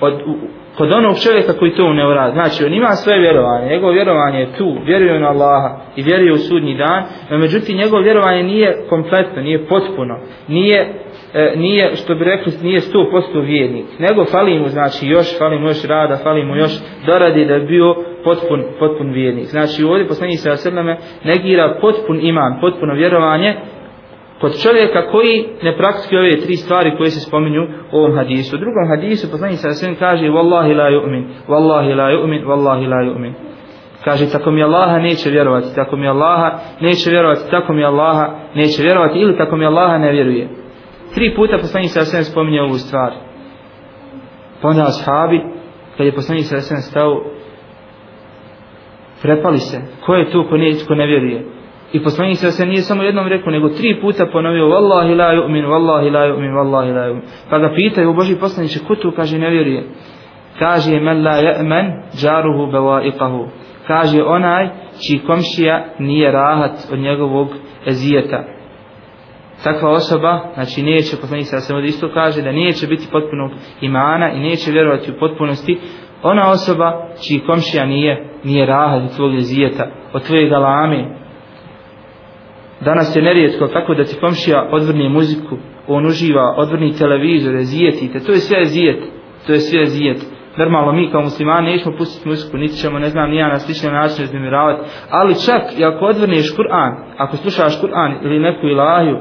od, 0.00 0.12
u, 0.26 0.34
kod 0.76 0.92
onog 0.92 1.14
čovjeka 1.24 1.52
koji 1.52 1.74
to 1.74 1.92
ne 1.92 2.06
uradi. 2.06 2.32
Znači 2.32 2.64
on 2.64 2.74
ima 2.74 2.90
svoje 2.90 3.20
vjerovanje, 3.20 3.68
njegovo 3.70 3.92
vjerovanje 3.92 4.38
je 4.38 4.52
tu, 4.58 4.76
vjeruje 4.84 5.20
na 5.20 5.28
Allaha 5.28 5.76
i 5.96 6.02
vjeruje 6.02 6.32
u 6.32 6.38
sudnji 6.38 6.74
dan, 6.74 7.04
no 7.30 7.38
međutim 7.38 7.76
njegovo 7.76 8.02
vjerovanje 8.02 8.42
nije 8.42 8.76
kompletno, 8.88 9.42
nije 9.42 9.66
potpuno, 9.66 10.18
nije 10.48 10.94
e, 11.34 11.52
nije, 11.56 11.96
što 11.96 12.14
bi 12.14 12.24
rekli, 12.24 12.52
nije 12.62 12.80
100% 12.80 13.44
vjernik, 13.44 13.86
nego 13.98 14.24
fali 14.24 14.58
mu, 14.58 14.68
znači, 14.68 15.06
još, 15.06 15.38
fali 15.38 15.58
mu 15.58 15.66
još 15.66 15.84
rada, 15.84 16.16
fali 16.16 16.44
mu 16.44 16.56
još 16.56 16.70
doradi 17.06 17.44
da 17.44 17.58
bi 17.58 17.66
bio 17.66 17.94
potpun, 18.24 18.64
potpun 18.78 19.12
vjernik. 19.12 19.46
Znači, 19.46 19.84
ovdje 19.84 20.08
poslanji 20.08 20.36
se 20.36 20.50
Asrlame 20.50 20.96
negira 21.24 21.78
potpun 21.80 22.20
iman, 22.22 22.58
potpuno 22.60 22.94
vjerovanje 22.94 23.54
kod 24.40 24.62
čovjeka 24.62 25.10
koji 25.10 25.48
ne 25.62 25.76
praktikuje 25.76 26.20
ove 26.20 26.40
tri 26.40 26.56
stvari 26.56 26.96
koje 26.96 27.10
se 27.10 27.20
spominju 27.20 27.62
u 27.92 27.96
ovom 27.96 28.16
hadisu. 28.16 28.56
U 28.56 28.58
drugom 28.58 28.88
hadisu 28.88 29.30
poslanik 29.30 29.58
sa 29.58 29.68
Asrlame 29.68 29.98
kaže 29.98 30.26
Wallahi 30.26 30.74
la 30.76 30.88
yu'min, 30.90 31.24
Wallahi 31.48 31.94
la 31.94 32.08
yu'min, 32.10 32.44
Wallahi 32.44 32.88
la 32.88 32.96
yu'min. 32.96 33.32
Kaže, 34.04 34.32
tako 34.32 34.50
mi 34.50 34.62
Allaha 34.62 34.98
neće 34.98 35.30
vjerovati, 35.30 35.74
tako 35.74 35.96
mi 35.96 36.08
Allaha 36.08 36.58
neće 36.80 37.10
vjerovati, 37.10 37.50
tako 37.50 37.72
mi 37.72 37.84
Allaha 37.84 38.28
neće 38.54 38.82
vjerovati, 38.82 39.18
ili 39.18 39.36
tako 39.36 39.56
mi 39.56 39.66
Allaha 39.66 39.98
ne 39.98 40.12
vjeruje. 40.12 40.48
Tri 41.14 41.34
puta 41.36 41.58
poslanik 41.58 41.90
sa 41.90 42.00
sve 42.00 42.24
spominje 42.24 42.62
ovu 42.62 42.74
stvar. 42.74 43.12
Pa 44.62 44.68
onda 44.68 44.82
ashabi, 44.82 45.40
kad 45.96 46.06
je 46.06 46.14
poslanik 46.14 46.44
sa 46.44 46.60
sve 46.60 46.76
stao, 46.76 47.24
prepali 49.22 49.58
se. 49.58 49.80
Ko 50.06 50.14
je 50.14 50.30
tu 50.30 50.44
ko 50.48 50.56
ne, 50.56 50.72
ko 50.88 50.94
ne 50.94 51.06
vjeruje? 51.06 51.59
I 51.92 52.02
poslanik 52.02 52.38
se 52.38 52.50
se 52.50 52.66
nije 52.66 52.82
samo 52.82 53.02
jednom 53.02 53.28
rekao, 53.28 53.52
nego 53.52 53.68
tri 53.68 54.00
puta 54.00 54.26
ponovio, 54.32 54.68
Wallahi 54.68 55.16
la 55.16 55.34
yu'min, 55.34 55.64
Wallahi 55.66 56.12
la 56.12 56.26
yu'min, 56.26 56.52
Wallahi 56.52 56.92
la 56.94 57.08
yu'min. 57.08 57.22
Pa 57.50 57.58
ga 57.58 57.72
pitaju, 57.74 58.14
Boži 58.14 58.36
poslaniće, 58.40 58.78
ko 58.88 58.94
tu 58.94 59.12
kaže 59.16 59.38
ne 59.38 59.50
vjeruje? 59.50 59.84
Kaže, 60.58 61.00
men 61.00 61.24
la 61.24 61.32
ya'man, 61.32 62.02
džaruhu 62.16 62.72
beva'iqahu. 62.72 63.46
Kaže, 63.86 64.22
onaj 64.22 64.68
čiji 65.06 65.18
komšija 65.18 65.84
nije 65.98 66.32
rahat 66.32 66.72
od 66.92 66.98
njegovog 66.98 67.48
ezijeta 67.86 68.44
takva 69.64 69.90
osoba, 69.90 70.40
znači 70.54 70.82
neće, 70.82 71.16
poslanik 71.20 71.46
se 71.46 71.60
se 71.60 71.74
isto 71.84 72.08
kaže, 72.14 72.42
da 72.42 72.52
neće 72.52 72.86
biti 72.86 73.08
potpunog 73.12 73.50
imana 73.80 74.32
i 74.32 74.40
neće 74.40 74.70
vjerovati 74.70 75.10
u 75.10 75.18
potpunosti, 75.20 75.78
ona 76.22 76.50
osoba 76.50 77.08
čiji 77.26 77.40
komšija 77.40 77.86
nije, 77.86 78.28
nije 78.44 78.66
rahat 78.66 79.02
od 79.02 79.16
tvojeg 79.16 79.40
zijeta, 79.40 79.86
od 80.12 80.26
tvoje 80.26 80.48
galame. 80.48 81.19
Danas 82.80 83.16
je 83.16 83.22
nerijetko 83.22 83.66
tako 83.66 83.94
da 83.94 84.04
ti 84.04 84.16
komšija 84.20 84.68
odvrni 84.72 85.08
muziku, 85.08 85.56
on 85.86 86.06
uživa, 86.06 86.54
odvrni 86.56 86.92
televizor, 86.92 87.56
zijetite, 87.60 88.20
to 88.20 88.32
je 88.32 88.38
sve 88.38 88.64
zijet, 88.64 89.02
to 89.46 89.52
je 89.52 89.60
sve 89.60 89.86
zijet. 89.86 90.26
Normalno 90.56 90.92
mi 90.92 91.10
kao 91.10 91.22
muslimani 91.22 91.70
nećemo 91.72 91.96
pustiti 91.96 92.28
muziku, 92.28 92.56
niti 92.56 92.76
ćemo, 92.76 92.98
ne 92.98 93.08
znam, 93.08 93.30
nija 93.30 93.48
na 93.48 93.58
slične 93.58 93.90
načine 93.90 94.24
iznimiravati, 94.24 94.90
ali 95.10 95.34
čak 95.46 95.62
i 95.78 95.84
ako 95.84 96.04
odvrneš 96.04 96.56
Kur'an, 96.56 96.94
ako 97.16 97.36
slušaš 97.36 97.80
Kur'an 97.82 98.24
ili 98.24 98.38
neku 98.38 98.66
ilahiju, 98.66 99.18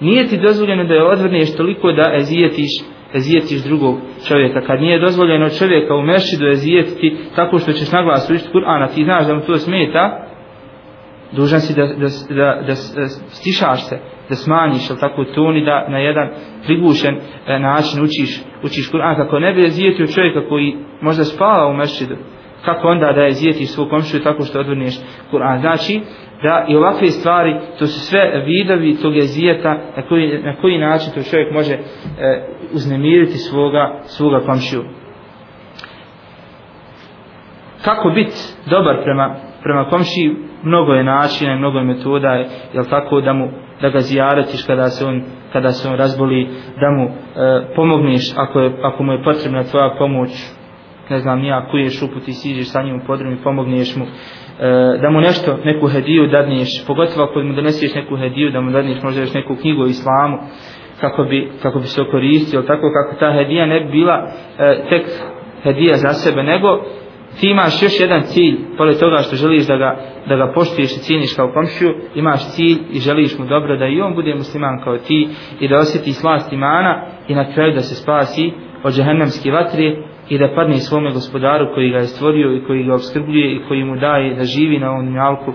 nije 0.00 0.26
ti 0.26 0.36
dozvoljeno 0.36 0.84
da 0.84 0.94
je 0.94 1.04
odvrneš 1.04 1.56
toliko 1.56 1.92
da 1.92 2.12
ezijetiš, 2.16 2.70
ezijetiš 3.14 3.64
drugog 3.64 3.98
čovjeka. 4.28 4.60
Kad 4.66 4.80
nije 4.80 4.98
dozvoljeno 4.98 5.48
čovjeka 5.48 5.94
u 5.94 6.02
mešidu 6.02 6.46
ezijetiti 6.46 7.16
tako 7.36 7.58
što 7.58 7.72
ćeš 7.72 7.92
naglas 7.92 8.30
učiti 8.30 8.48
Kur'an, 8.52 8.82
a 8.82 8.88
ti 8.88 9.04
znaš 9.04 9.26
da 9.26 9.34
mu 9.34 9.40
to 9.40 9.56
smeta, 9.56 10.27
dužan 11.32 11.60
si 11.60 11.74
da, 11.74 11.86
da, 11.86 12.08
da, 12.34 12.62
da 12.66 13.08
stišaš 13.08 13.88
se, 13.88 13.98
da 14.28 14.34
smanjiš, 14.34 14.90
ali 14.90 15.00
tako 15.00 15.24
toni 15.24 15.64
da 15.64 15.88
na 15.88 15.98
jedan 15.98 16.28
prigušen 16.64 17.16
e, 17.46 17.58
način 17.58 18.02
učiš, 18.02 18.42
učiš 18.64 18.90
Kur'an, 18.92 19.16
kako 19.16 19.38
ne 19.38 19.52
bi 19.52 19.70
zijetio 19.70 20.06
čovjeka 20.06 20.48
koji 20.48 20.76
možda 21.00 21.24
spava 21.24 21.66
u 21.66 21.76
mešćidu, 21.76 22.16
kako 22.64 22.88
onda 22.88 23.12
da 23.12 23.30
zijeti 23.30 23.66
svog 23.66 23.90
komšiju 23.90 24.22
tako 24.22 24.42
što 24.42 24.60
odvrneš 24.60 24.94
Kur'an. 25.32 25.60
Znači, 25.60 26.00
da 26.42 26.66
i 26.68 26.76
ovakve 26.76 27.06
stvari, 27.06 27.56
to 27.78 27.86
su 27.86 28.00
sve 28.00 28.42
vidovi 28.46 28.96
tog 29.02 29.16
jezijeta 29.16 29.78
na 29.96 30.02
koji, 30.08 30.42
na 30.42 30.56
koji 30.56 30.78
način 30.78 31.12
to 31.14 31.30
čovjek 31.30 31.52
može 31.52 31.74
e, 31.74 31.80
uznemiriti 32.72 33.32
svoga, 33.32 34.00
svoga 34.04 34.40
komšiju. 34.40 34.84
Kako 37.84 38.10
biti 38.10 38.36
dobar 38.70 39.02
prema, 39.04 39.47
prema 39.62 39.84
komšiji, 39.84 40.36
mnogo 40.62 40.92
je 40.92 41.04
načina 41.04 41.52
i 41.52 41.58
mnogo 41.58 41.78
je 41.78 41.84
metoda, 41.84 42.28
jel 42.74 42.84
tako 42.90 43.20
da 43.20 43.32
mu 43.32 43.48
da 43.80 43.88
ga 43.88 44.00
zijaratiš 44.00 44.62
kada 44.66 44.90
se 44.90 45.06
on 45.06 45.22
kada 45.52 45.72
se 45.72 45.88
on 45.88 45.96
razboli, 45.96 46.48
da 46.80 46.90
mu 46.90 47.04
e, 47.04 47.10
pomogneš 47.76 48.32
ako, 48.36 48.60
je, 48.60 48.72
ako 48.82 49.02
mu 49.02 49.12
je 49.12 49.22
potrebna 49.22 49.64
tvoja 49.64 49.94
pomoć, 49.98 50.30
ne 51.10 51.18
znam, 51.18 51.40
nija 51.40 51.66
kuješ 51.70 52.02
uput 52.02 52.28
i 52.28 52.32
siđeš 52.32 52.70
sa 52.70 52.82
njim 52.82 52.96
u 52.96 53.06
podrum 53.06 53.32
i 53.32 53.42
pomogneš 53.42 53.96
mu, 53.96 54.06
E, 54.60 54.98
da 55.02 55.10
mu 55.10 55.20
nešto, 55.20 55.58
neku 55.64 55.86
hediju 55.86 56.26
dadneš, 56.26 56.86
pogotovo 56.86 57.24
ako 57.24 57.42
mu 57.42 57.54
doneseš 57.54 57.94
neku 57.94 58.16
hediju, 58.16 58.50
da 58.50 58.60
mu 58.60 58.70
dadneš 58.70 59.02
možda 59.02 59.20
još 59.20 59.34
neku 59.34 59.56
knjigu 59.56 59.82
o 59.82 59.86
islamu, 59.86 60.38
kako 61.00 61.24
bi, 61.24 61.50
kako 61.62 61.78
bi 61.78 61.86
se 61.86 62.04
koristio, 62.10 62.62
tako 62.62 62.90
kako 62.92 63.20
ta 63.20 63.32
hedija 63.32 63.66
ne 63.66 63.80
bi 63.80 63.90
bila 63.90 64.30
e, 64.58 64.84
tek 64.90 65.02
hedija 65.62 65.96
za 65.96 66.12
sebe, 66.12 66.42
nego 66.42 66.68
ti 67.40 67.50
imaš 67.50 67.82
još 67.82 68.00
jedan 68.00 68.22
cilj, 68.22 68.56
pored 68.76 68.98
toga 68.98 69.16
što 69.16 69.36
želiš 69.36 69.66
da 69.66 69.76
ga, 69.76 69.96
da 70.28 70.36
ga 70.36 70.52
poštuješ 70.54 70.96
i 70.96 71.00
cijeniš 71.00 71.34
kao 71.36 71.52
komšiju, 71.52 71.94
imaš 72.14 72.52
cilj 72.54 72.78
i 72.92 72.98
želiš 72.98 73.38
mu 73.38 73.46
dobro 73.46 73.76
da 73.76 73.86
i 73.86 74.00
on 74.00 74.14
bude 74.14 74.34
musliman 74.34 74.80
kao 74.84 74.98
ti 74.98 75.28
i 75.60 75.68
da 75.68 75.78
osjeti 75.78 76.12
slast 76.12 76.52
imana 76.52 77.06
i 77.28 77.34
na 77.34 77.52
kraju 77.52 77.74
da 77.74 77.80
se 77.80 77.94
spasi 77.94 78.52
od 78.84 78.94
džehennemske 78.94 79.50
vatre 79.50 79.96
i 80.28 80.38
da 80.38 80.54
padne 80.54 80.74
svome 80.74 81.10
gospodaru 81.12 81.74
koji 81.74 81.90
ga 81.90 81.98
je 81.98 82.06
stvorio 82.06 82.56
i 82.56 82.64
koji 82.66 82.84
ga 82.84 82.94
obskrbljuje 82.94 83.52
i 83.52 83.62
koji 83.68 83.84
mu 83.84 83.96
daje 83.96 84.34
da 84.34 84.44
živi 84.44 84.78
na 84.78 84.90
ovom 84.90 85.12
njalku 85.12 85.52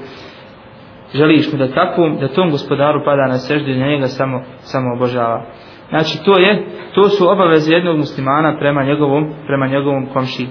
želiš 1.16 1.52
mu 1.52 1.58
da 1.58 1.74
takvom 1.74 2.18
da 2.20 2.28
tom 2.28 2.52
gospodaru 2.52 3.02
pada 3.06 3.28
na 3.28 3.38
seždu 3.38 3.72
i 3.72 3.78
na 3.78 3.88
njega 3.88 4.08
samo, 4.08 4.42
samo 4.60 4.94
obožava 4.94 5.46
znači 5.90 6.26
to 6.26 6.38
je 6.38 6.66
to 6.96 7.10
su 7.10 7.32
obaveze 7.32 7.74
jednog 7.74 7.98
muslimana 7.98 8.58
prema 8.60 8.84
njegovom 8.84 9.34
prema 9.48 9.68
njegovom 9.68 10.06
komšiji. 10.14 10.48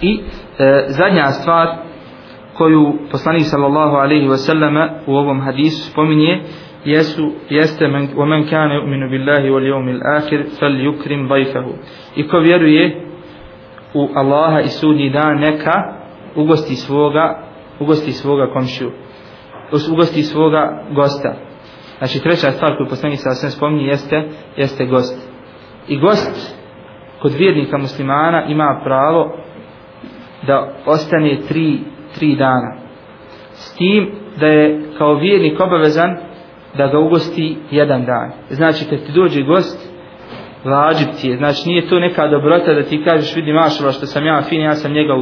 I 0.00 0.20
e, 0.58 0.84
zadnja 0.88 1.30
stvar 1.30 1.68
koju 2.54 2.98
poslanik 3.10 3.44
sallallahu 3.44 3.96
alejhi 3.96 4.28
ve 4.28 4.36
sellema 4.36 4.90
u 5.06 5.16
ovom 5.16 5.40
hadisu 5.40 5.90
spominje 5.90 6.40
jesu 6.84 7.32
jeste 7.50 7.88
men 7.88 8.08
wa 8.16 8.26
man 8.26 8.48
kana 8.50 8.74
yu'minu 8.74 9.10
billahi 9.10 9.50
wal 9.50 9.66
yawmil 9.66 10.00
akhir 10.16 10.44
falyukrim 10.60 11.28
dayfahu. 11.28 11.72
I 12.16 12.28
ko 12.28 12.38
vjeruje 12.38 13.02
u 13.94 14.08
Allaha 14.14 14.60
i 14.60 14.68
sudnji 14.68 15.10
dan 15.10 15.40
neka 15.40 15.82
ugosti 16.34 16.74
svoga 16.76 17.38
ugosti 17.80 18.12
svoga 18.12 18.46
komšiju 18.52 18.90
ugosti 19.92 20.22
svoga 20.22 20.82
gosta 20.94 21.34
znači 21.98 22.22
treća 22.22 22.52
stvar 22.52 22.76
koju 22.76 22.88
poslanik 22.88 23.18
sa 23.18 23.30
sve 23.30 23.50
spominje 23.50 23.84
jeste, 23.84 24.28
jeste 24.56 24.86
gost 24.86 25.30
i 25.88 25.98
gost 25.98 26.56
kod 27.22 27.32
vjernika 27.32 27.78
muslimana 27.78 28.44
ima 28.48 28.80
pravo 28.84 29.36
da 30.46 30.72
ostane 30.86 31.38
tri, 31.48 31.78
tri 32.18 32.36
dana 32.36 32.76
s 33.52 33.76
tim 33.76 34.10
da 34.40 34.46
je 34.46 34.80
kao 34.98 35.14
vjernik 35.14 35.60
obavezan 35.60 36.16
da 36.76 36.86
ga 36.86 36.98
ugosti 36.98 37.56
jedan 37.70 38.04
dan. 38.04 38.32
Znači 38.50 38.84
kad 38.90 39.06
ti 39.06 39.12
dođe 39.12 39.42
gost, 39.42 39.96
vađib 40.64 41.08
ti 41.20 41.28
je. 41.28 41.36
Znači 41.36 41.68
nije 41.68 41.88
to 41.88 41.98
neka 41.98 42.28
dobrota 42.28 42.74
da 42.74 42.82
ti 42.82 43.04
kažeš 43.04 43.36
vidi 43.36 43.52
mašala 43.52 43.92
što 43.92 44.06
sam 44.06 44.26
ja 44.26 44.42
fin, 44.42 44.60
ja 44.60 44.72
sam 44.72 44.92
njega 44.92 45.14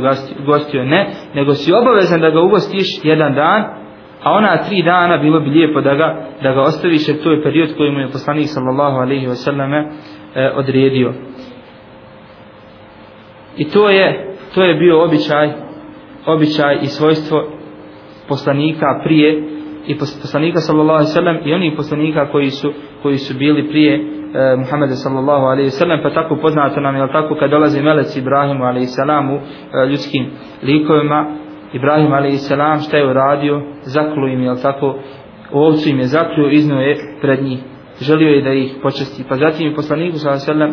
ugostio. 0.42 0.84
Ne, 0.84 1.10
nego 1.34 1.54
si 1.54 1.72
obavezan 1.72 2.20
da 2.20 2.30
ga 2.30 2.40
ugostiš 2.40 2.86
jedan 3.02 3.34
dan, 3.34 3.62
a 4.22 4.32
ona 4.32 4.56
tri 4.56 4.82
dana 4.82 5.18
bilo 5.18 5.40
bi 5.40 5.50
lijepo 5.50 5.80
da 5.80 5.94
ga, 5.94 6.26
da 6.42 6.52
ga 6.52 6.60
ostaviš 6.60 7.08
jer 7.08 7.22
to 7.22 7.32
je 7.32 7.42
period 7.42 7.76
koji 7.76 7.90
mu 7.90 8.00
je 8.00 8.08
poslanik 8.08 8.46
sallallahu 8.46 8.96
alaihi 8.96 9.26
wasallam 9.26 9.88
e, 10.34 10.50
odredio. 10.56 11.12
I 13.56 13.68
to 13.70 13.90
je, 13.90 14.33
to 14.54 14.62
je 14.62 14.74
bio 14.74 15.04
običaj, 15.04 15.52
običaj 16.26 16.78
i 16.82 16.86
svojstvo 16.86 17.44
poslanika 18.28 19.00
prije 19.04 19.42
i 19.86 19.98
poslanika 19.98 20.58
sallallahu 20.60 20.96
alejhi 20.96 21.10
ve 21.10 21.14
sellem 21.14 21.38
i 21.44 21.54
onih 21.54 21.72
poslanika 21.76 22.30
koji 22.32 22.50
su 22.50 22.72
koji 23.02 23.18
su 23.18 23.38
bili 23.38 23.68
prije 23.68 23.94
eh, 23.94 23.98
e, 24.52 24.56
Muhameda 24.56 24.94
sallallahu 24.94 25.44
alejhi 25.44 25.66
ve 25.66 25.70
sellem 25.70 26.00
pa 26.02 26.10
tako 26.10 26.36
poznato 26.36 26.80
nam 26.80 26.96
je 26.96 27.12
tako 27.12 27.36
kad 27.40 27.50
dolazi 27.50 27.82
meleci 27.82 28.18
Ibrahimu 28.20 28.64
alejhi 28.64 28.86
salamu 28.86 29.34
e, 29.34 29.86
ljudskim 29.86 30.26
likovima 30.62 31.44
Ibrahim 31.74 32.12
alejhi 32.12 32.38
salam 32.38 32.80
šta 32.80 32.96
je 32.96 33.10
uradio? 33.10 33.62
Zaklo 33.82 34.28
im 34.28 34.42
je 34.42 34.54
tako? 34.62 34.98
Ovcu 35.52 35.88
im 35.88 35.98
je 35.98 36.06
zakljuo 36.06 36.48
iznio 36.48 36.78
je 36.78 36.96
pred 37.20 37.42
njih. 37.42 37.58
Želio 38.00 38.28
je 38.28 38.42
da 38.42 38.52
ih 38.52 38.74
počasti. 38.82 39.24
Pa 39.28 39.36
zatim 39.36 39.74
poslaniku 39.74 40.18
sallallahu 40.18 40.50
alejhi 40.50 40.60
ve 40.60 40.68
sellem 40.68 40.72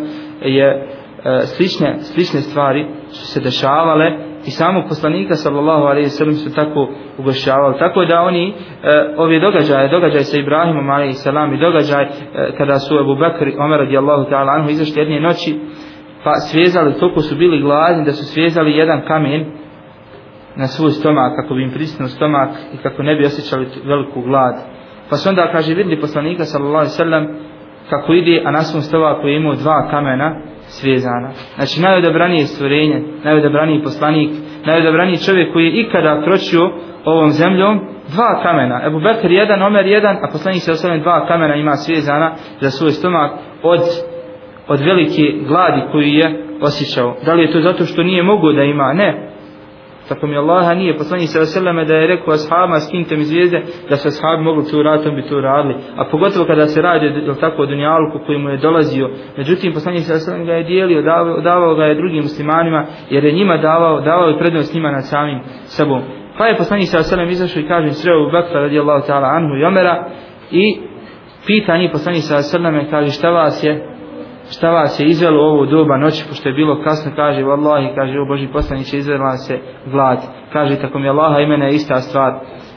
je 0.53 0.87
E, 1.25 1.41
slične 1.45 1.99
slične 1.99 2.41
stvari 2.41 2.87
su 3.09 3.25
se 3.25 3.39
dešavale 3.39 4.11
i 4.45 4.51
samog 4.51 4.83
poslanika 4.89 5.35
sallallahu 5.35 5.83
alejhi 5.83 6.05
ve 6.05 6.09
sellem 6.09 6.35
su 6.35 6.53
tako 6.53 6.89
ugošćavali. 7.17 7.79
Tako 7.79 8.05
da 8.05 8.21
oni 8.21 8.49
e, 8.49 8.53
ove 9.17 9.39
događaje 9.39 9.89
događaj 9.89 10.23
sa 10.23 10.37
Ibrahimom 10.37 10.89
alejhi 10.89 11.13
selam 11.13 11.53
i 11.53 11.59
događaj 11.59 12.03
e, 12.03 12.09
kada 12.57 12.79
su 12.79 12.97
Abu 12.99 13.15
Bakr 13.15 13.47
i 13.47 13.57
Omer 13.59 13.79
radijallahu 13.79 14.29
ta'ala 14.29 14.51
anhu 14.55 14.69
izašli 14.69 15.01
jedne 15.01 15.19
noći 15.19 15.59
pa 16.23 16.33
svezali 16.35 16.93
toliko 16.99 17.21
su 17.21 17.35
bili 17.35 17.61
gladni 17.61 18.05
da 18.05 18.11
su 18.11 18.25
svezali 18.25 18.71
jedan 18.71 19.01
kamen 19.07 19.45
na 20.55 20.67
svoj 20.67 20.91
stomak 20.91 21.35
kako 21.35 21.53
bi 21.53 21.63
im 21.63 21.71
prisnuo 21.71 22.07
stomak 22.07 22.49
i 22.73 22.77
kako 22.77 23.03
ne 23.03 23.15
bi 23.15 23.25
osjećali 23.25 23.67
veliku 23.85 24.21
glad. 24.21 24.55
Pa 25.09 25.15
su 25.15 25.29
onda 25.29 25.51
kaže 25.51 25.73
vidli 25.73 26.01
poslanika 26.01 26.45
sallallahu 26.45 26.77
alejhi 26.77 26.93
ve 26.93 27.03
sellem 27.03 27.27
kako 27.89 28.13
ide 28.13 28.41
a 28.45 28.51
na 28.51 28.61
svom 28.61 28.81
stomaku 28.81 29.27
je 29.27 29.35
imao 29.35 29.55
dva 29.55 29.87
kamena 29.91 30.35
svezana. 30.77 31.29
Znači 31.55 31.81
najodabranije 31.81 32.45
stvorenje, 32.45 33.03
najodabraniji 33.23 33.83
poslanik, 33.83 34.29
najodabraniji 34.65 35.17
čovjek 35.17 35.53
koji 35.53 35.65
je 35.65 35.81
ikada 35.81 36.21
kročio 36.23 36.71
ovom 37.05 37.29
zemljom, 37.29 37.79
dva 38.13 38.43
kamena. 38.43 38.81
Ebu 38.87 38.99
Bekr 38.99 39.31
jedan, 39.31 39.61
Omer 39.61 39.85
jedan, 39.85 40.15
a 40.15 40.27
poslanik 40.31 40.61
se 40.61 40.71
osvijem 40.71 41.01
dva 41.01 41.27
kamena 41.27 41.55
ima 41.55 41.75
svezana 41.75 42.31
za 42.59 42.69
svoj 42.69 42.91
stomak 42.91 43.31
od, 43.63 43.79
od 44.67 44.79
velike 44.79 45.23
gladi 45.47 45.81
koju 45.91 46.07
je 46.07 46.45
osjećao. 46.61 47.15
Da 47.25 47.33
li 47.33 47.41
je 47.41 47.51
to 47.51 47.61
zato 47.61 47.85
što 47.85 48.03
nije 48.03 48.23
mogo 48.23 48.51
da 48.51 48.63
ima? 48.63 48.93
Ne 48.93 49.30
tako 50.11 50.27
mi 50.27 50.37
Allaha 50.37 50.73
nije 50.73 50.97
poslanji 50.97 51.27
sa 51.27 51.45
selleme 51.45 51.85
da 51.85 51.95
je 51.95 52.07
rekao 52.07 52.33
ashabima 52.33 52.79
skinite 52.79 53.17
mi 53.17 53.23
zvijezde 53.23 53.63
da 53.89 53.95
se 53.95 54.07
ashabi 54.07 54.43
mogli 54.43 54.63
to 54.71 54.79
uraditi 54.79 55.09
on 55.09 55.15
bi 55.15 55.21
to 55.29 55.37
uradili 55.37 55.75
a 55.95 56.05
pogotovo 56.11 56.45
kada 56.45 56.67
se 56.67 56.81
radi 56.81 57.29
o 57.29 57.33
tako 57.33 57.61
o 57.61 57.65
dunjaluku 57.65 58.19
koji 58.25 58.37
mu 58.37 58.49
je 58.49 58.57
dolazio. 58.57 59.09
Međutim 59.37 59.73
poslanji 59.73 59.99
sa 59.99 60.19
selleme 60.19 60.45
ga 60.45 60.53
je 60.53 60.63
dijelio 60.63 61.01
davao, 61.01 61.41
davao 61.41 61.75
ga 61.75 61.85
je 61.85 61.95
drugim 61.95 62.21
muslimanima 62.21 62.85
jer 63.09 63.23
je 63.25 63.31
njima 63.31 63.57
davao 63.57 64.01
davao 64.01 64.27
je 64.29 64.39
prednost 64.39 64.73
njima 64.73 64.91
nad 64.91 65.07
samim 65.07 65.39
sobom. 65.65 66.01
Pa 66.37 66.45
je 66.45 66.57
poslanji 66.57 66.85
sa 66.85 67.03
selleme 67.03 67.31
izašao 67.31 67.61
i 67.61 67.67
kaže 67.67 67.91
sreo 67.91 68.23
u 68.23 68.31
Bekra 68.31 68.61
radijallahu 68.61 69.07
ta'ala 69.07 69.35
anhu 69.37 69.55
i 69.55 69.65
Omera 69.65 70.05
i 70.51 70.79
pita 71.47 71.77
njih 71.77 71.89
poslanji 71.91 72.19
sa 72.19 72.41
selleme 72.41 72.89
kaže 72.89 73.11
šta 73.11 73.29
vas 73.29 73.63
je 73.63 73.90
šta 74.51 74.69
vas 74.69 74.99
je 74.99 75.05
izvelo 75.05 75.43
u 75.43 75.45
ovo 75.45 75.65
doba 75.65 75.97
noći, 75.97 76.25
pošto 76.29 76.49
je 76.49 76.53
bilo 76.53 76.83
kasno, 76.83 77.11
kaže, 77.15 77.43
vallahi, 77.43 77.95
kaže, 77.95 78.19
o 78.19 78.25
Boži 78.25 78.47
poslaniće, 78.53 78.97
izvela 78.97 79.37
se 79.37 79.59
glad. 79.85 80.19
Kaže, 80.53 80.75
tako 80.75 80.99
mi 80.99 81.09
Allaha 81.09 81.39
imena 81.39 81.65
je 81.65 81.75
ista 81.75 81.95
stvar 81.95 82.33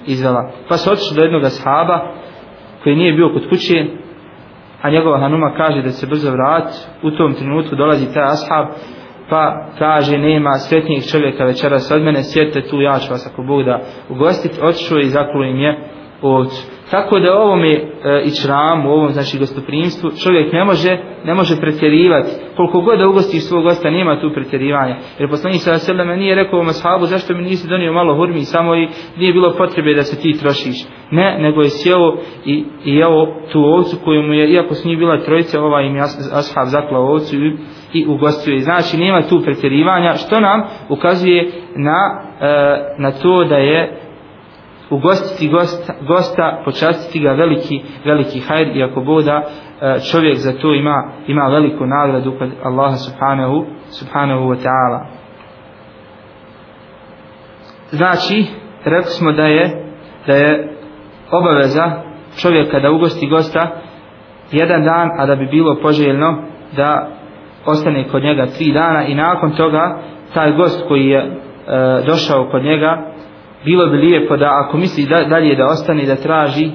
izvela. 0.07 0.51
Pa 0.69 0.77
se 0.77 0.91
otišli 0.91 1.17
do 1.17 1.23
jednog 1.23 1.43
sahaba, 1.45 2.01
koji 2.83 2.97
nije 2.97 3.13
bio 3.13 3.33
kod 3.33 3.49
kuće, 3.49 3.87
a 4.83 4.91
njegova 4.91 5.21
hanuma 5.21 5.55
kaže 5.57 5.83
da 5.83 5.91
se 5.91 6.07
brzo 6.07 6.31
vrat, 6.33 6.69
u 7.03 7.11
tom 7.11 7.35
trenutku 7.35 7.77
dolazi 7.77 8.15
taj 8.15 8.25
ashab, 8.25 8.67
pa 9.31 9.67
kaže, 9.79 10.19
nema 10.19 10.55
sretnijeg 10.55 11.03
čovjeka 11.13 11.45
večeras 11.45 11.91
od 11.91 12.03
mene, 12.03 12.23
sjedite 12.23 12.63
tu, 12.63 12.81
ja 12.81 12.99
ću 12.99 13.13
vas 13.13 13.31
ako 13.33 13.43
Bog 13.43 13.65
da 13.65 13.81
ugostiti, 14.09 14.61
otišao 14.63 14.99
i 14.99 15.05
zakulo 15.05 15.45
im 15.45 15.61
je 15.61 15.94
ovcu. 16.29 16.75
Tako 16.91 17.19
da 17.19 17.35
ovom 17.35 17.65
je 17.65 17.75
e, 17.75 18.23
i 18.25 18.31
u 18.87 18.91
ovom 18.91 19.11
znači 19.11 19.39
gostoprimstvu, 19.39 20.11
čovjek 20.25 20.53
ne 20.53 20.65
može, 20.65 20.99
ne 21.25 21.35
može 21.35 21.61
pretjerivati. 21.61 22.31
Koliko 22.57 22.81
god 22.81 22.99
da 22.99 23.09
ugostiš 23.09 23.43
svog 23.43 23.63
gosta, 23.63 23.91
nema 23.91 24.21
tu 24.21 24.31
pretjerivanja. 24.35 24.97
Jer 25.19 25.31
poslanik 25.31 25.61
sa 25.61 25.79
seleme 25.79 26.17
nije 26.17 26.35
rekao 26.35 26.59
ovom 26.59 26.69
ashabu, 26.69 27.07
zašto 27.07 27.35
mi 27.35 27.43
nisi 27.43 27.69
donio 27.69 27.93
malo 27.93 28.17
hurmi, 28.17 28.45
samo 28.45 28.77
i 28.77 28.89
nije 29.17 29.33
bilo 29.33 29.55
potrebe 29.59 29.95
da 29.95 30.03
se 30.03 30.21
ti 30.21 30.39
trošiš. 30.39 30.77
Ne, 31.11 31.39
nego 31.39 31.63
je 31.63 31.71
sjeo 31.71 32.17
i, 32.45 32.65
i 32.85 32.97
jeo 32.97 33.27
tu 33.53 33.61
ovcu 33.61 33.97
koju 34.05 34.23
mu 34.23 34.33
je, 34.33 34.51
iako 34.51 34.75
su 34.75 34.89
njih 34.89 34.99
bila 34.99 35.25
trojica, 35.25 35.63
ova 35.63 35.83
im 35.83 35.97
je 35.97 36.03
ashab 36.33 36.67
zaklao 36.67 37.13
ovcu 37.13 37.37
i, 37.37 37.57
i 37.93 38.07
ugostio 38.07 38.53
je. 38.53 38.61
Znači, 38.61 38.97
nema 38.97 39.23
tu 39.23 39.41
pretjerivanja, 39.45 40.15
što 40.15 40.41
nam 40.41 40.63
ukazuje 40.89 41.51
na, 41.77 42.21
e, 42.41 42.95
na 42.99 43.11
to 43.11 43.45
da 43.45 43.57
je 43.57 44.04
ugostiti 44.91 45.49
gosta, 45.49 45.95
gosta 46.07 46.63
počastiti 46.65 47.21
ga 47.21 47.33
veliki 47.33 47.83
veliki 48.05 48.41
hajr 48.41 48.77
i 48.77 48.83
ako 48.83 49.01
boda 49.01 49.43
e, 49.43 50.01
čovjek 50.11 50.37
za 50.37 50.53
to 50.53 50.75
ima 50.75 51.05
ima 51.27 51.47
veliku 51.47 51.87
nagradu 51.87 52.39
kod 52.39 52.51
Allaha 52.63 52.97
subhanahu 52.97 53.65
subhanahu 53.91 54.45
wa 54.45 54.57
ta'ala. 54.57 55.07
Znači 57.91 58.47
rekli 58.85 59.11
smo 59.11 59.33
da 59.33 59.47
je 59.47 59.85
da 60.27 60.33
je 60.33 60.77
obaveza 61.31 61.91
čovjeka 62.37 62.81
da 62.81 62.91
ugosti 62.91 63.27
gosta 63.27 63.71
jedan 64.53 64.85
dan 64.85 65.11
a 65.19 65.27
da 65.27 65.37
bi 65.37 65.47
bilo 65.47 65.77
poželjno 65.83 66.39
da 66.77 67.09
ostane 67.67 68.09
kod 68.09 68.23
njega 68.23 68.47
tri 68.47 68.73
dana 68.73 69.07
i 69.07 69.15
nakon 69.15 69.51
toga 69.57 69.99
taj 70.35 70.53
gost 70.53 70.89
koji 70.89 71.07
je 71.07 71.19
e, 71.19 71.31
došao 72.07 72.49
kod 72.51 72.65
njega 72.65 73.14
bilo 73.65 73.87
bi 73.87 73.97
lijepo 73.97 74.37
da 74.37 74.51
ako 74.65 74.77
misli 74.77 75.07
da, 75.07 75.25
dalje 75.25 75.55
da 75.55 75.67
ostane 75.67 76.07
da 76.07 76.17
traži 76.17 76.71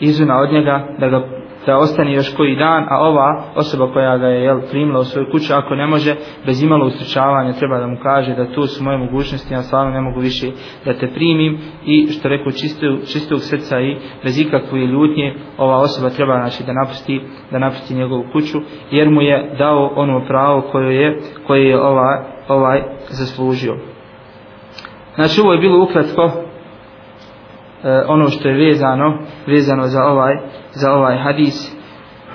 izuna 0.00 0.40
od 0.40 0.52
njega 0.52 0.88
da 0.98 1.08
ga 1.08 1.34
da 1.66 1.76
ostane 1.76 2.12
još 2.12 2.34
koji 2.36 2.56
dan, 2.56 2.86
a 2.90 3.00
ova 3.00 3.42
osoba 3.54 3.92
koja 3.92 4.18
ga 4.18 4.26
je 4.26 4.42
jel, 4.42 4.60
primila 4.70 5.00
u 5.00 5.04
svoju 5.04 5.26
kuću, 5.32 5.54
ako 5.54 5.74
ne 5.74 5.86
može, 5.86 6.14
bez 6.46 6.62
imalo 6.62 6.86
ustručavanja, 6.86 7.52
treba 7.52 7.78
da 7.78 7.86
mu 7.86 7.96
kaže 8.02 8.34
da 8.34 8.52
tu 8.52 8.66
su 8.66 8.84
moje 8.84 8.98
mogućnosti, 8.98 9.54
ja 9.54 9.62
stvarno 9.62 9.92
ne 9.92 10.00
mogu 10.00 10.20
više 10.20 10.46
da 10.84 10.92
te 10.92 11.10
primim 11.14 11.58
i 11.86 12.06
što 12.06 12.28
rekao 12.28 12.52
čistog, 12.52 12.98
čistog 13.12 13.40
srca 13.40 13.80
i 13.80 13.96
bez 14.24 14.40
ikakve 14.40 14.86
ljutnje, 14.86 15.34
ova 15.58 15.76
osoba 15.76 16.10
treba 16.10 16.34
znači, 16.34 16.64
da 16.66 16.72
napusti 16.72 17.20
da 17.50 17.58
napusti 17.58 17.94
njegovu 17.94 18.24
kuću, 18.32 18.58
jer 18.90 19.10
mu 19.10 19.22
je 19.22 19.54
dao 19.58 19.92
ono 19.96 20.26
pravo 20.26 20.60
koje 20.60 20.96
je, 20.96 21.18
koje 21.46 21.68
je 21.68 21.80
ovaj, 21.80 22.18
ovaj 22.48 22.82
zaslužio. 23.08 23.93
Znači 25.14 25.40
ovo 25.40 25.52
je 25.52 25.58
bilo 25.58 25.84
ukratko 25.84 26.22
e, 26.22 28.04
ono 28.06 28.28
što 28.28 28.48
je 28.48 28.66
vezano 28.66 29.18
vezano 29.46 29.82
za 29.82 30.04
ovaj 30.04 30.36
za 30.70 30.92
ovaj 30.92 31.18
hadis 31.18 31.76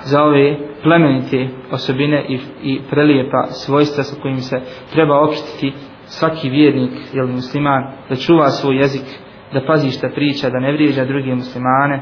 za 0.02 0.22
ove 0.24 0.56
plemenite 0.82 1.48
osobine 1.72 2.24
i, 2.28 2.38
i 2.62 2.80
prelijepa 2.90 3.46
svojstva 3.46 4.02
sa 4.02 4.22
kojim 4.22 4.38
se 4.38 4.60
treba 4.92 5.20
opštiti 5.20 5.72
svaki 6.04 6.50
vjernik 6.50 6.92
ili 7.12 7.32
musliman 7.32 7.92
da 8.08 8.16
čuva 8.16 8.50
svoj 8.50 8.76
jezik 8.76 9.06
da 9.52 9.66
pazi 9.66 9.90
šta 9.90 10.08
priča 10.14 10.50
da 10.50 10.60
ne 10.60 10.72
vrijeđa 10.72 11.04
druge 11.04 11.34
muslimane 11.34 12.00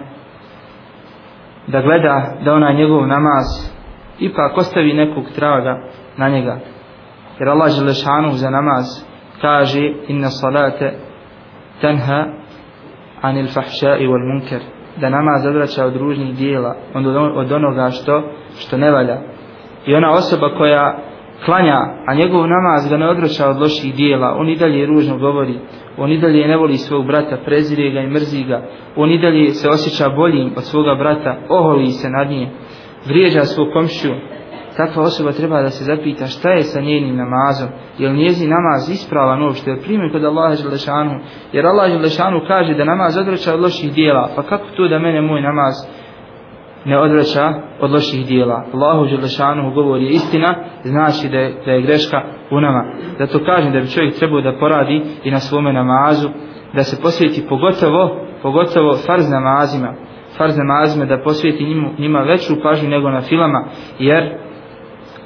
da 1.67 1.83
gleda 1.83 2.39
da 2.45 2.53
onaj 2.53 2.75
njegov 2.75 3.07
namaz 3.07 3.47
ipak 4.19 4.59
ostavi 4.59 4.93
nekog 4.93 5.25
traga 5.35 5.79
na 6.17 6.29
njega. 6.29 6.61
Jer 7.39 7.49
Allah 7.49 7.71
želešanu 7.71 8.31
za 8.31 8.51
namaz 8.51 9.08
kaže 9.41 9.93
inna 10.09 10.31
salate 10.31 10.93
tenha 11.81 12.27
anil 13.23 13.47
fahšai 13.47 14.07
wal 14.07 14.25
munker 14.33 14.61
da 15.01 15.09
namaz 15.11 15.47
odvraća 15.47 15.87
od 15.87 15.97
ružnih 15.97 16.37
dijela, 16.37 16.77
od, 16.95 17.07
ono- 17.07 17.35
od 17.35 17.53
onoga 17.53 17.91
što, 17.91 18.23
što 18.59 18.77
ne 18.77 18.91
valja. 18.91 19.19
I 19.87 19.95
ona 19.95 20.11
osoba 20.11 20.49
koja 20.59 20.99
klanja, 21.45 21.79
a 22.07 22.15
njegov 22.15 22.47
namaz 22.47 22.91
ga 22.91 22.97
ne 22.97 23.09
odvraća 23.09 23.49
od 23.49 23.61
loših 23.61 23.95
dijela, 23.95 24.35
on 24.39 24.49
i 24.49 24.57
dalje 24.57 24.87
ružno 24.87 25.19
govori, 25.19 25.59
on 25.99 26.13
i 26.13 26.19
dalje 26.19 26.49
ne 26.49 26.57
voli 26.57 26.77
svog 26.77 27.07
brata, 27.07 27.37
prezire 27.45 27.91
ga 27.91 28.01
i 28.01 28.07
mrzi 28.07 28.45
ga, 28.45 28.63
on 28.97 29.11
i 29.11 29.19
dalje 29.19 29.51
se 29.51 29.69
osjeća 29.69 30.09
boljim 30.09 30.53
od 30.57 30.65
svoga 30.65 30.95
brata, 30.95 31.37
oholi 31.49 31.87
se 31.87 32.11
nad 32.11 32.31
njim, 32.31 32.49
vrijeđa 33.07 33.41
svog 33.45 33.69
komšću, 33.73 34.09
takva 34.79 35.03
osoba 35.03 35.33
treba 35.33 35.63
da 35.63 35.71
se 35.71 35.85
zapita 35.85 36.27
šta 36.27 36.51
je 36.51 36.63
sa 36.63 36.81
njenim 36.81 37.17
namazom, 37.17 37.69
je 37.99 38.09
li 38.09 38.19
njezi 38.19 38.47
namaz 38.57 38.91
ispravan 38.91 39.43
uopšte, 39.43 39.71
jer 39.71 39.83
primjer 39.83 40.13
kod 40.13 40.25
Allaha 40.25 40.55
Želešanu, 40.55 41.15
jer 41.53 41.67
Allah 41.67 41.91
Želešanu 41.91 42.41
kaže 42.49 42.75
da 42.75 42.85
namaz 42.85 43.17
odvraća 43.17 43.55
od 43.55 43.61
loših 43.61 43.93
dijela, 43.93 44.29
pa 44.37 44.43
kako 44.43 44.67
to 44.77 44.89
da 44.89 44.99
mene 44.99 45.21
moj 45.21 45.41
namaz 45.41 45.75
ne 46.85 46.99
odvraća 46.99 47.47
od 47.81 47.91
loših 47.91 48.27
dijela. 48.27 48.65
Allahu 48.75 49.05
Želešanu 49.05 49.75
govori 49.75 50.05
je 50.05 50.11
istina, 50.11 50.65
znači 50.85 51.29
da 51.29 51.39
je, 51.39 51.63
da 51.67 51.73
je 51.73 51.83
greška 51.83 52.23
u 52.51 52.61
nama. 52.61 52.85
Zato 53.19 53.45
kažem 53.45 53.73
da 53.73 53.81
bi 53.81 53.91
čovjek 53.91 54.15
trebao 54.19 54.41
da 54.41 54.59
poradi 54.61 55.03
i 55.25 55.31
na 55.31 55.39
svome 55.39 55.73
namazu, 55.73 56.29
da 56.75 56.83
se 56.83 57.03
posvjeti 57.03 57.47
pogotovo, 57.49 58.21
pogotovo 58.43 58.97
farz 59.07 59.31
namazima, 59.31 59.95
farz 60.37 60.57
namazima 60.57 61.05
da 61.05 61.23
posvjeti 61.25 61.65
njima, 61.65 61.89
njima 61.99 62.21
veću 62.21 62.63
pažnju 62.63 62.89
nego 62.89 63.11
na 63.11 63.21
filama, 63.21 63.65
jer 63.99 64.48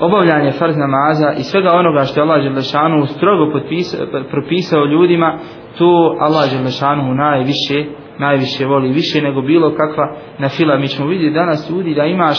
obavljanje 0.06 0.50
farz 0.50 0.76
namaza 0.76 1.32
i 1.32 1.42
svega 1.42 1.70
onoga 1.72 2.04
što 2.04 2.20
je 2.20 2.22
Allah 2.22 2.42
Želešanu 2.42 3.06
strogo 3.06 3.52
potpisao, 3.52 4.06
propisao 4.30 4.84
ljudima, 4.84 5.38
to 5.78 6.16
Allah 6.20 6.50
Želešanu 6.50 7.14
najviše, 7.14 7.84
najviše 8.18 8.66
voli, 8.66 8.92
više 8.92 9.22
nego 9.22 9.42
bilo 9.42 9.74
kakva 9.74 10.16
na 10.38 10.48
fila. 10.48 10.78
Mi 10.78 10.88
ćemo 10.88 11.08
vidjeti 11.08 11.34
danas 11.34 11.70
ljudi 11.70 11.94
da 11.94 12.04
imaš 12.04 12.38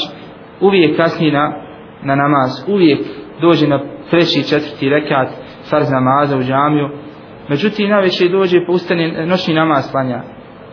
uvijek 0.61 0.97
kasnije 0.97 1.33
na, 1.33 1.53
na 2.03 2.15
namaz, 2.15 2.51
uvijek 2.67 2.99
dođe 3.41 3.67
na 3.67 3.79
treći, 4.09 4.49
četvrti 4.49 4.89
rekat 4.89 5.27
farz 5.69 5.87
namaza 5.91 6.37
u 6.37 6.43
džamiju, 6.43 6.89
međutim 7.49 7.89
najveće 7.89 8.29
dođe 8.29 8.65
pa 8.65 8.71
ustane 8.71 9.25
noćni 9.25 9.53
namaz 9.53 9.83
slanja. 9.91 10.21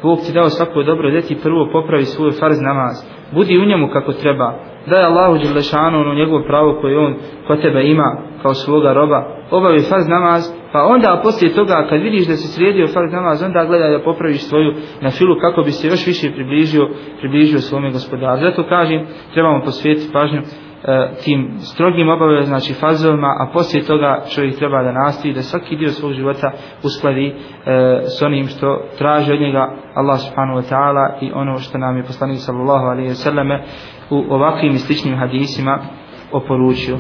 Bog 0.03 0.18
ti 0.26 0.33
dao 0.33 0.48
svako 0.48 0.83
dobro, 0.83 1.11
da 1.11 1.20
ti 1.20 1.38
prvo 1.42 1.68
popravi 1.72 2.05
svoj 2.05 2.31
farz 2.31 2.61
namaz, 2.61 2.94
budi 3.33 3.59
u 3.59 3.64
njemu 3.64 3.88
kako 3.92 4.12
treba, 4.12 4.69
da 4.86 4.96
je 4.96 5.06
Allahu 5.06 5.38
Đelešanu 5.38 6.00
ono 6.00 6.14
njegovo 6.14 6.42
pravo 6.42 6.78
koje 6.80 6.98
on 6.98 7.14
kod 7.46 7.62
tebe 7.62 7.82
ima 7.82 8.16
kao 8.42 8.54
svoga 8.54 8.92
roba, 8.92 9.26
obavi 9.50 9.80
farz 9.80 10.08
namaz, 10.08 10.52
pa 10.72 10.82
onda 10.82 11.20
poslije 11.22 11.54
toga 11.54 11.86
kad 11.88 12.00
vidiš 12.00 12.26
da 12.26 12.36
si 12.36 12.48
sredio 12.48 12.86
farz 12.86 13.12
namaz, 13.12 13.42
onda 13.42 13.64
gledaj 13.64 13.90
da 13.90 14.04
popraviš 14.04 14.42
svoju 14.42 14.74
na 15.00 15.10
filu 15.10 15.36
kako 15.40 15.62
bi 15.62 15.70
se 15.70 15.88
još 15.88 16.06
više 16.06 16.32
približio, 16.34 16.88
približio 17.20 17.58
svome 17.58 17.90
gospodaru. 17.90 18.40
Zato 18.40 18.68
kažem, 18.68 19.06
trebamo 19.32 19.64
posvetiti 19.64 20.12
pažnju 20.12 20.40
E, 20.84 21.10
tim 21.24 21.58
strogim 21.58 22.08
obavezama, 22.08 22.58
znači 22.58 22.74
fazovima, 22.74 23.36
a 23.38 23.50
poslije 23.52 23.84
toga 23.84 24.22
čovjek 24.34 24.56
treba 24.58 24.82
da 24.82 24.92
nastavi 24.92 25.34
da 25.34 25.42
svaki 25.42 25.76
dio 25.76 25.88
svog 25.88 26.12
života 26.12 26.52
uskladi 26.82 27.26
e, 27.26 27.34
s 28.18 28.22
onim 28.22 28.46
što 28.46 28.82
traži 28.98 29.32
od 29.32 29.40
njega 29.40 29.72
Allah 29.94 30.20
subhanahu 30.20 30.60
wa 30.60 30.74
ta'ala 30.74 31.10
i 31.20 31.32
ono 31.34 31.58
što 31.58 31.78
nam 31.78 31.96
je 31.96 32.02
poslanik 32.02 32.38
sallallahu 32.38 32.84
alaihi 32.84 33.10
wa 33.10 33.14
sallame 33.14 33.64
u 34.10 34.24
ovakvim 34.34 34.72
i 34.72 34.78
sličnim 34.78 35.18
hadisima 35.18 35.78
oporučio. 36.32 36.96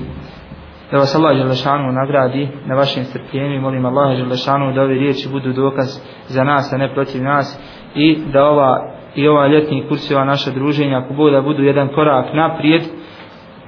Da 0.90 0.96
vas 0.96 1.16
Allah 1.16 1.36
Želešanu 1.36 1.92
nagradi 1.92 2.48
na 2.66 2.74
vašem 2.74 3.04
strpljenju 3.04 3.54
i 3.54 3.60
molim 3.60 3.86
Allah 3.86 4.16
Želešanu 4.16 4.72
da 4.72 4.82
ove 4.82 4.94
riječi 4.94 5.28
budu 5.28 5.52
dokaz 5.52 6.00
za 6.28 6.44
nas, 6.44 6.72
a 6.72 6.76
ne 6.76 6.94
protiv 6.94 7.22
nas 7.22 7.60
i 7.94 8.18
da 8.32 8.44
ova 8.44 8.92
i 9.14 9.28
ova 9.28 9.46
ljetni 9.46 9.84
kurs 9.88 10.10
i 10.10 10.14
ova 10.14 10.24
naša 10.24 10.50
druženja 10.50 10.98
ako 10.98 11.14
Bog 11.14 11.30
da 11.30 11.42
budu 11.42 11.62
jedan 11.62 11.88
korak 11.88 12.34
naprijed 12.34 12.82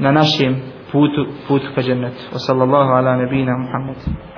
na 0.03 0.13
našem 0.13 0.53
putu, 0.93 1.27
putu 1.49 1.67
ka 1.75 1.81
džennetu. 1.83 2.35
Wa 2.35 2.39
sallallahu 2.39 2.91
ala 2.99 3.17
nebina 3.17 3.55
Muhammedu. 3.59 4.32